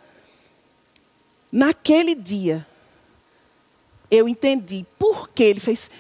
[1.51, 2.66] Naquele dia,
[4.11, 5.91] eu entendi por que ele fez.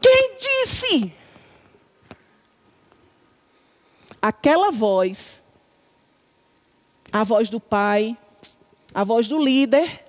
[0.00, 1.12] Quem disse?
[4.22, 5.42] Aquela voz,
[7.12, 8.16] a voz do pai,
[8.94, 10.04] a voz do líder,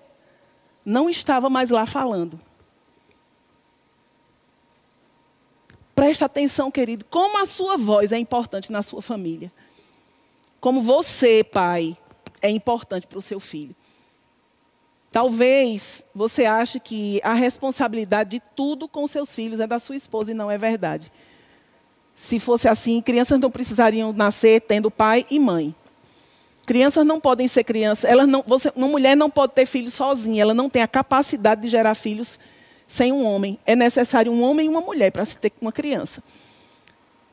[0.86, 2.40] não estava mais lá falando.
[5.96, 9.52] Presta atenção, querido, como a sua voz é importante na sua família.
[10.60, 11.98] Como você, pai,
[12.42, 13.76] é importante para o seu filho.
[15.12, 20.32] Talvez você ache que a responsabilidade de tudo com seus filhos é da sua esposa
[20.32, 21.10] e não é verdade.
[22.16, 25.74] Se fosse assim, crianças não precisariam nascer tendo pai e mãe.
[26.66, 28.10] Crianças não podem ser crianças.
[28.10, 30.42] Elas não, você, uma mulher não pode ter filhos sozinha.
[30.42, 32.40] Ela não tem a capacidade de gerar filhos
[32.88, 33.60] sem um homem.
[33.66, 36.24] É necessário um homem e uma mulher para se ter uma criança.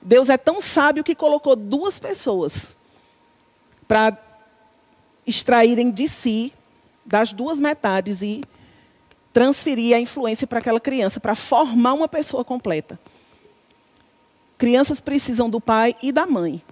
[0.00, 2.76] Deus é tão sábio que colocou duas pessoas
[3.86, 4.18] para
[5.26, 6.52] extraírem de si,
[7.06, 8.42] das duas metades, e
[9.32, 12.98] transferir a influência para aquela criança, para formar uma pessoa completa.
[14.58, 16.62] Crianças precisam do pai e da mãe.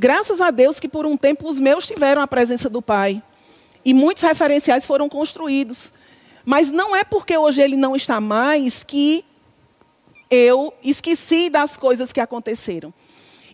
[0.00, 3.20] Graças a Deus que por um tempo os meus tiveram a presença do pai.
[3.84, 5.92] E muitos referenciais foram construídos.
[6.44, 9.24] Mas não é porque hoje ele não está mais que
[10.30, 12.94] eu esqueci das coisas que aconteceram.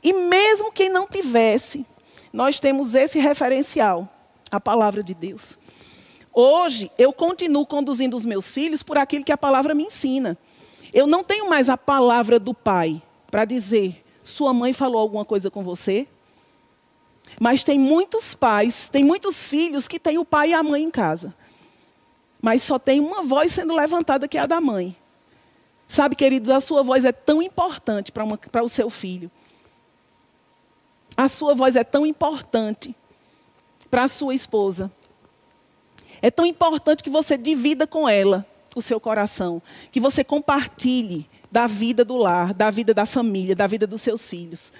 [0.03, 1.86] E mesmo quem não tivesse,
[2.30, 4.07] nós temos esse referencial,
[4.51, 5.59] a palavra de Deus.
[6.30, 10.36] Hoje, eu continuo conduzindo os meus filhos por aquilo que a palavra me ensina.
[10.92, 15.51] Eu não tenho mais a palavra do pai para dizer: sua mãe falou alguma coisa
[15.51, 16.07] com você?
[17.41, 20.91] Mas tem muitos pais, tem muitos filhos que têm o pai e a mãe em
[20.91, 21.35] casa.
[22.41, 24.97] Mas só tem uma voz sendo levantada que é a da mãe.
[25.89, 29.30] Sabe, queridos, a sua voz é tão importante para o seu filho.
[31.16, 32.95] A sua voz é tão importante
[33.91, 34.91] para a sua esposa.
[36.20, 39.62] É tão importante que você divida com ela o seu coração,
[39.93, 44.28] que você compartilhe da vida do lar, da vida da família, da vida dos seus
[44.28, 44.72] filhos.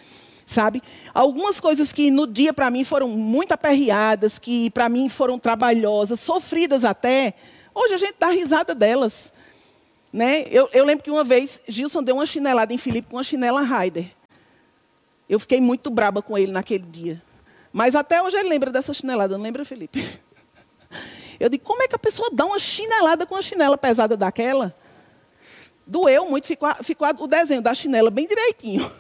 [0.47, 0.83] Sabe?
[1.13, 6.21] Algumas coisas que no dia para mim foram muito aperreadas, que para mim foram trabalhosas,
[6.21, 7.35] sofridas até,
[7.75, 9.33] hoje a gente dá risada delas.
[10.13, 10.45] Né?
[10.51, 13.63] Eu, eu lembro que uma vez Gilson deu uma chinelada em Felipe com uma chinela
[13.63, 14.07] Raider.
[15.29, 17.23] Eu fiquei muito braba com ele naquele dia.
[17.73, 20.01] Mas até hoje ele lembra dessa chinelada, não lembra, Felipe?
[21.41, 24.73] Eu digo, como é que a pessoa dá uma chinelada com uma chinela pesada daquela?
[25.87, 28.91] Doeu muito, ficou, ficou o desenho da chinela bem direitinho.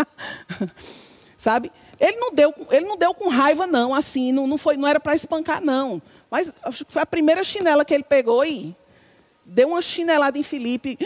[1.38, 1.70] Sabe?
[2.00, 4.98] Ele não, deu, ele não deu com raiva, não, assim, não, não, foi, não era
[4.98, 6.02] para espancar, não.
[6.30, 8.74] Mas acho que foi a primeira chinela que ele pegou e
[9.44, 10.98] deu uma chinelada em Felipe.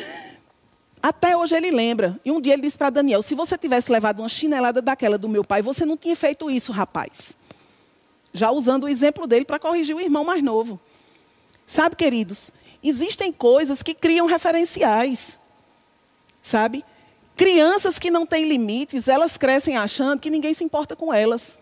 [1.03, 2.19] Até hoje ele lembra.
[2.25, 5.29] E um dia ele disse para Daniel: se você tivesse levado uma chinelada daquela do
[5.29, 7.37] meu pai, você não tinha feito isso, rapaz.
[8.33, 10.81] Já usando o exemplo dele para corrigir o irmão mais novo.
[11.67, 12.53] Sabe, queridos,
[12.83, 15.39] existem coisas que criam referenciais.
[16.43, 16.85] Sabe?
[17.37, 21.59] Crianças que não têm limites, elas crescem achando que ninguém se importa com elas.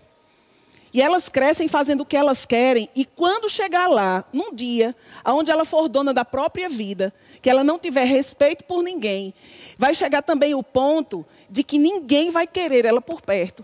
[0.93, 4.97] E elas crescem fazendo o que elas querem, e quando chegar lá, num dia,
[5.27, 7.13] onde ela for dona da própria vida,
[7.43, 9.35] que ela não tiver respeito por ninguém,
[9.77, 13.63] vai chegar também o ponto de que ninguém vai querer ela por perto,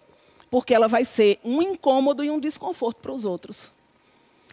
[0.50, 3.72] porque ela vai ser um incômodo e um desconforto para os outros.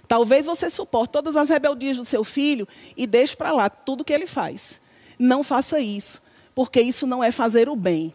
[0.10, 4.12] Talvez você suporte todas as rebeldias do seu filho e deixe para lá tudo que
[4.12, 4.82] ele faz.
[5.20, 6.20] Não faça isso,
[6.55, 8.12] porque isso não é fazer o bem.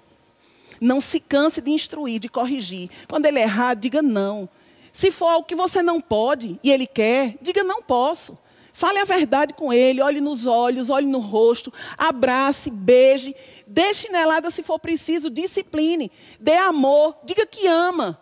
[0.80, 2.90] Não se canse de instruir, de corrigir.
[3.09, 4.49] Quando ele errar, diga não.
[4.92, 8.36] Se for algo que você não pode e ele quer, diga não posso.
[8.72, 13.36] Fale a verdade com ele, olhe nos olhos, olhe no rosto, abrace, beije,
[13.68, 18.18] dê chinelada se for preciso, discipline, dê amor, diga que ama.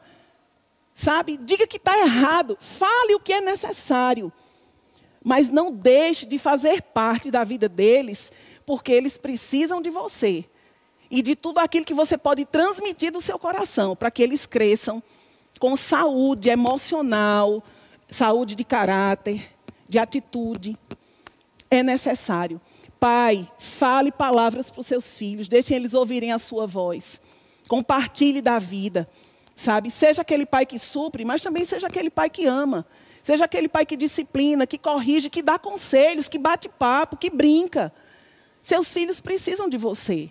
[1.03, 1.36] Sabe?
[1.36, 4.32] Diga que está errado, fale o que é necessário.
[5.24, 8.30] Mas não deixe de fazer parte da vida deles,
[8.64, 10.44] porque eles precisam de você
[11.11, 15.03] e de tudo aquilo que você pode transmitir do seu coração, para que eles cresçam
[15.59, 17.64] com saúde emocional,
[18.09, 19.42] saúde de caráter,
[19.88, 20.78] de atitude.
[21.68, 22.61] É necessário.
[23.00, 27.20] Pai, fale palavras para os seus filhos, deixem eles ouvirem a sua voz.
[27.66, 29.09] Compartilhe da vida,
[29.62, 29.90] sabe?
[29.90, 32.84] Seja aquele pai que supre, mas também seja aquele pai que ama.
[33.22, 37.92] Seja aquele pai que disciplina, que corrige, que dá conselhos, que bate papo, que brinca.
[38.60, 40.30] Seus filhos precisam de você.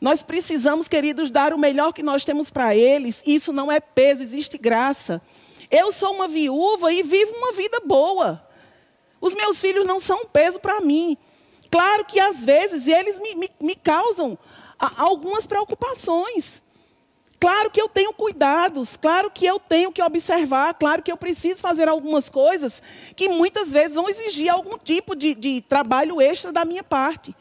[0.00, 3.22] Nós precisamos, queridos, dar o melhor que nós temos para eles.
[3.24, 5.22] Isso não é peso, existe graça.
[5.70, 8.44] Eu sou uma viúva e vivo uma vida boa.
[9.20, 11.16] Os meus filhos não são um peso para mim.
[11.70, 14.36] Claro que às vezes eles me, me, me causam
[14.78, 16.62] algumas preocupações.
[17.40, 21.60] Claro que eu tenho cuidados, claro que eu tenho que observar, claro que eu preciso
[21.60, 22.82] fazer algumas coisas
[23.14, 27.34] que muitas vezes vão exigir algum tipo de, de trabalho extra da minha parte.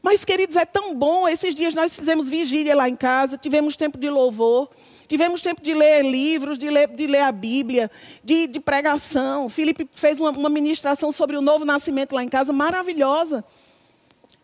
[0.00, 1.28] Mas, queridos, é tão bom.
[1.28, 4.68] Esses dias nós fizemos vigília lá em casa, tivemos tempo de louvor,
[5.06, 7.90] tivemos tempo de ler livros, de ler, de ler a Bíblia,
[8.22, 9.48] de, de pregação.
[9.48, 13.44] Felipe fez uma, uma ministração sobre o novo nascimento lá em casa, maravilhosa.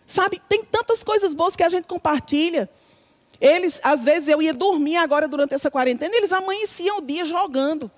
[0.06, 2.68] Sabe, tem tantas coisas boas que a gente compartilha.
[3.40, 7.90] Eles, às vezes, eu ia dormir agora durante essa quarentena, eles amanheciam o dia jogando.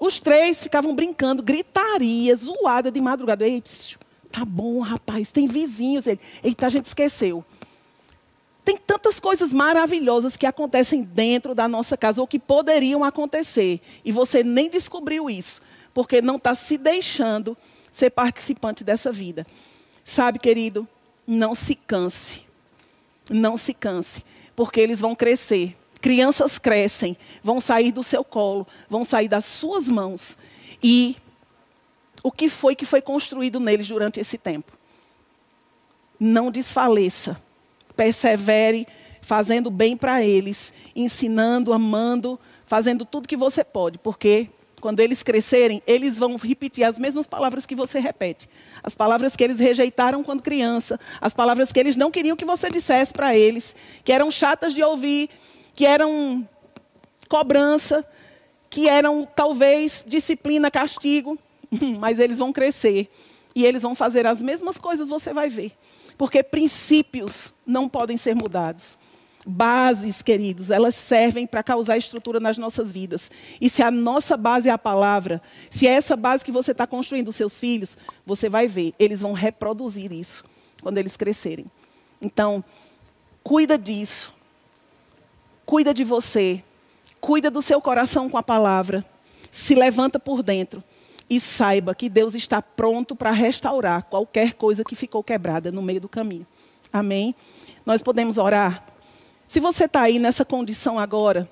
[0.00, 3.46] Os três ficavam brincando, gritaria, zoada de madrugada.
[3.46, 3.98] Ei, psiu,
[4.32, 6.06] Tá bom, rapaz, tem vizinhos.
[6.06, 7.44] Ele, eita, a gente esqueceu.
[8.64, 13.80] Tem tantas coisas maravilhosas que acontecem dentro da nossa casa ou que poderiam acontecer.
[14.02, 15.60] E você nem descobriu isso,
[15.92, 17.56] porque não está se deixando
[17.92, 19.46] ser participante dessa vida.
[20.04, 20.88] Sabe, querido,
[21.26, 22.46] não se canse.
[23.32, 24.24] Não se canse,
[24.54, 25.76] porque eles vão crescer.
[26.00, 30.36] Crianças crescem, vão sair do seu colo, vão sair das suas mãos.
[30.82, 31.16] E
[32.22, 34.72] o que foi que foi construído neles durante esse tempo.
[36.18, 37.40] Não desfaleça.
[37.96, 38.86] Persevere
[39.20, 44.48] fazendo bem para eles, ensinando, amando, fazendo tudo que você pode, porque
[44.82, 48.46] quando eles crescerem, eles vão repetir as mesmas palavras que você repete.
[48.82, 52.68] As palavras que eles rejeitaram quando criança, as palavras que eles não queriam que você
[52.68, 53.74] dissesse para eles,
[54.04, 55.30] que eram chatas de ouvir,
[55.74, 56.46] que eram
[57.28, 58.04] cobrança,
[58.68, 61.38] que eram talvez disciplina, castigo.
[61.98, 63.08] mas eles vão crescer
[63.54, 65.72] e eles vão fazer as mesmas coisas, você vai ver.
[66.16, 68.98] Porque princípios não podem ser mudados.
[69.44, 73.28] Bases, queridos, elas servem para causar estrutura nas nossas vidas.
[73.60, 76.86] E se a nossa base é a palavra, se é essa base que você está
[76.86, 80.44] construindo os seus filhos, você vai ver, eles vão reproduzir isso
[80.80, 81.66] quando eles crescerem.
[82.20, 82.62] Então,
[83.42, 84.32] cuida disso.
[85.66, 86.62] Cuida de você.
[87.20, 89.04] Cuida do seu coração com a palavra.
[89.50, 90.82] Se levanta por dentro
[91.28, 96.00] e saiba que Deus está pronto para restaurar qualquer coisa que ficou quebrada no meio
[96.00, 96.46] do caminho.
[96.92, 97.34] Amém?
[97.84, 98.91] Nós podemos orar.
[99.52, 101.46] Se você está aí nessa condição agora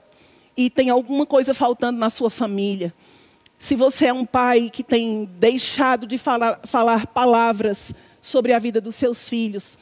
[0.57, 2.95] e tem alguma coisa faltando na sua família,
[3.59, 8.81] se você é um pai que tem deixado de falar, falar palavras sobre a vida
[8.81, 9.79] dos seus filhos,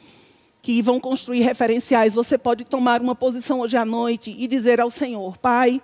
[0.61, 4.91] que vão construir referenciais, você pode tomar uma posição hoje à noite e dizer ao
[4.91, 5.81] Senhor: Pai,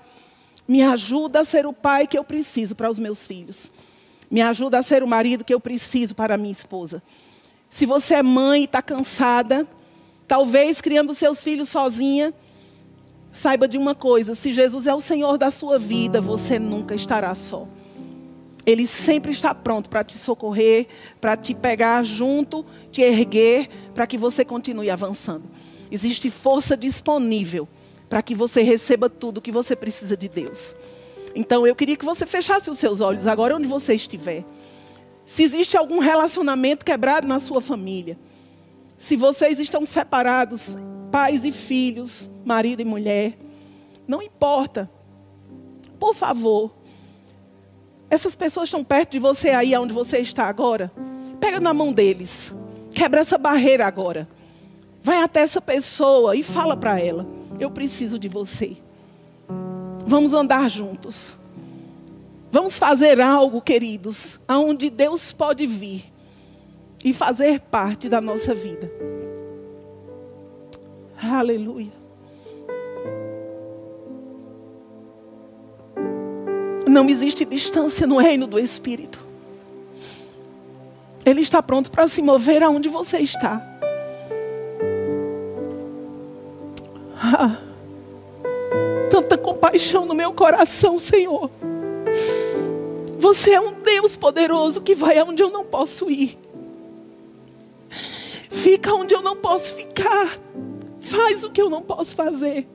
[0.68, 3.72] me ajuda a ser o pai que eu preciso para os meus filhos.
[4.30, 7.02] Me ajuda a ser o marido que eu preciso para a minha esposa.
[7.70, 9.66] Se você é mãe e está cansada,
[10.28, 12.34] talvez criando seus filhos sozinha,
[13.34, 17.34] saiba de uma coisa: se Jesus é o Senhor da sua vida, você nunca estará
[17.36, 17.68] só.
[18.66, 20.88] Ele sempre está pronto para te socorrer,
[21.22, 25.44] para te pegar junto, te erguer, para que você continue avançando.
[25.92, 27.68] Existe força disponível
[28.10, 30.76] para que você receba tudo que você precisa de Deus.
[31.36, 34.44] Então eu queria que você fechasse os seus olhos agora onde você estiver.
[35.26, 38.18] Se existe algum relacionamento quebrado na sua família,
[39.06, 40.76] se vocês estão separados,
[41.12, 43.38] pais e filhos, marido e mulher,
[44.08, 44.90] não importa.
[46.00, 46.74] Por favor,
[48.10, 50.92] essas pessoas estão perto de você aí onde você está agora.
[51.40, 52.52] Pega na mão deles.
[52.96, 54.28] Quebra essa barreira agora.
[55.04, 57.28] Vai até essa pessoa e fala para ela:
[57.60, 58.76] Eu preciso de você.
[60.04, 61.38] Vamos andar juntos.
[62.52, 66.15] Vamos fazer algo, queridos, aonde Deus pode vir
[67.06, 68.92] e fazer parte da nossa vida.
[71.22, 71.92] Aleluia.
[76.88, 79.24] Não existe distância no reino do Espírito.
[81.24, 83.62] Ele está pronto para se mover aonde você está.
[87.22, 87.58] Ah,
[89.12, 91.52] tanta compaixão no meu coração, Senhor.
[93.20, 96.45] Você é um Deus poderoso que vai aonde eu não posso ir.
[98.56, 100.40] Fica onde eu não posso ficar.
[101.00, 102.68] Faz o que eu não posso fazer.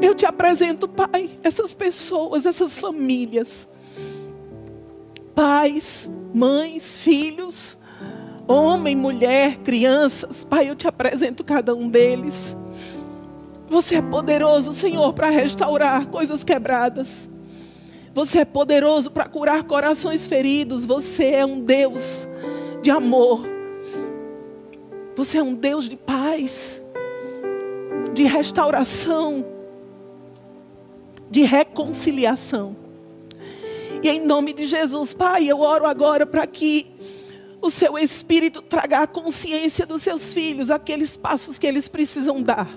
[0.00, 3.66] Eu te apresento, Pai, essas pessoas, essas famílias.
[5.34, 7.78] Pais, mães, filhos,
[8.46, 10.44] homem, mulher, crianças.
[10.44, 12.56] Pai, eu te apresento cada um deles.
[13.68, 17.28] Você é poderoso, Senhor, para restaurar coisas quebradas.
[18.14, 20.84] Você é poderoso para curar corações feridos.
[20.84, 22.28] Você é um Deus
[22.82, 23.57] de amor.
[25.18, 26.80] Você é um Deus de paz,
[28.14, 29.44] de restauração,
[31.28, 32.76] de reconciliação.
[34.00, 36.86] E em nome de Jesus, Pai, eu oro agora para que
[37.60, 42.70] o seu Espírito traga a consciência dos seus filhos, aqueles passos que eles precisam dar,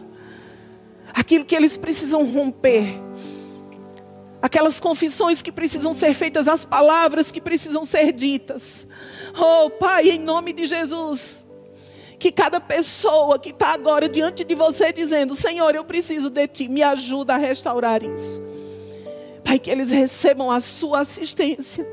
[1.14, 2.88] aquilo que eles precisam romper
[4.42, 8.88] aquelas confissões que precisam ser feitas, as palavras que precisam ser ditas.
[9.40, 11.41] Oh, Pai, em nome de Jesus,
[12.22, 16.68] que cada pessoa que está agora diante de você dizendo: Senhor, eu preciso de Ti,
[16.68, 18.40] me ajuda a restaurar isso.
[19.44, 21.84] Pai, que eles recebam a Sua assistência,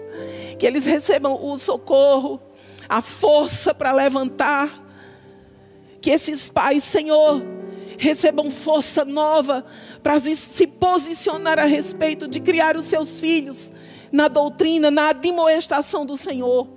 [0.58, 2.38] que eles recebam o socorro,
[2.86, 4.86] a força para levantar.
[5.98, 7.42] Que esses pais, Senhor,
[7.96, 9.64] recebam força nova
[10.02, 13.72] para se posicionar a respeito de criar os seus filhos
[14.12, 16.68] na doutrina, na admoestação do Senhor,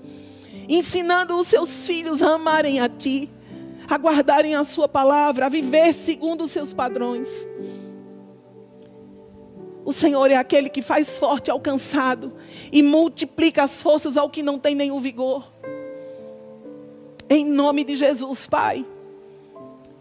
[0.69, 3.29] ensinando os seus filhos a amarem a Ti,
[3.93, 7.27] a guardarem a Sua palavra, a viver segundo os seus padrões.
[9.83, 11.61] O Senhor é aquele que faz forte ao
[12.71, 15.51] e multiplica as forças ao que não tem nenhum vigor.
[17.29, 18.85] Em nome de Jesus, Pai,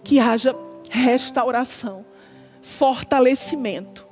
[0.05, 0.55] que haja
[0.89, 2.05] restauração,
[2.63, 4.07] fortalecimento.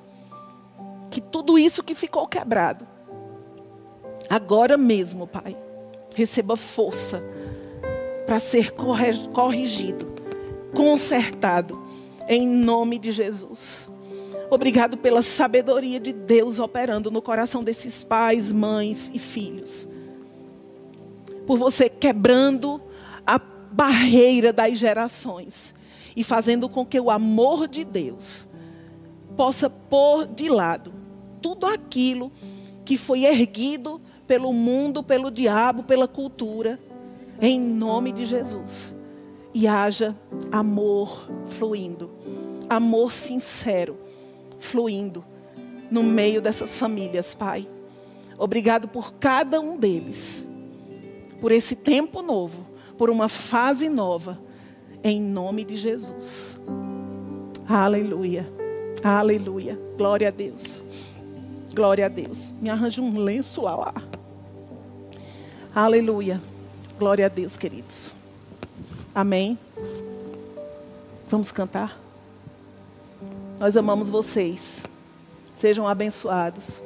[1.11, 2.87] Que tudo isso que ficou quebrado,
[4.29, 5.57] agora mesmo, Pai,
[6.15, 7.23] receba força
[8.29, 8.73] para ser
[9.33, 10.07] corrigido,
[10.75, 11.83] consertado,
[12.29, 13.89] em nome de Jesus.
[14.51, 19.89] Obrigado pela sabedoria de Deus operando no coração desses pais, mães e filhos.
[21.47, 22.83] Por você quebrando
[23.27, 25.75] a barreira das gerações
[26.15, 28.47] e fazendo com que o amor de Deus
[29.39, 30.93] possa pôr de lado
[31.41, 32.31] tudo aquilo
[32.85, 36.79] que foi erguido pelo mundo, pelo diabo, pela cultura,
[37.41, 38.95] em nome de Jesus.
[39.55, 40.17] E haja
[40.53, 42.11] amor fluindo,
[42.69, 43.99] amor sincero
[44.59, 45.25] fluindo
[45.91, 47.69] no meio dessas famílias, Pai.
[48.39, 50.47] Obrigado por cada um deles,
[51.41, 52.67] por esse tempo novo,
[52.97, 54.39] por uma fase nova
[55.03, 56.57] em nome de Jesus.
[57.69, 58.47] Aleluia.
[59.03, 59.79] Aleluia.
[59.97, 60.85] Glória a Deus.
[61.75, 62.53] Glória a Deus.
[62.61, 63.95] Me arranja um lenço lá.
[65.75, 66.41] Aleluia.
[66.99, 68.13] Glória a Deus, queridos.
[69.15, 69.57] Amém?
[71.31, 71.97] Vamos cantar?
[73.61, 74.85] Nós amamos vocês.
[75.55, 76.81] Sejam abençoados.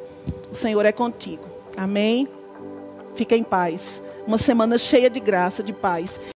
[0.51, 1.45] O Senhor é contigo.
[1.79, 2.29] Amém?
[3.15, 4.03] Fica em paz.
[4.27, 6.21] Uma semana cheia de graça, de paz.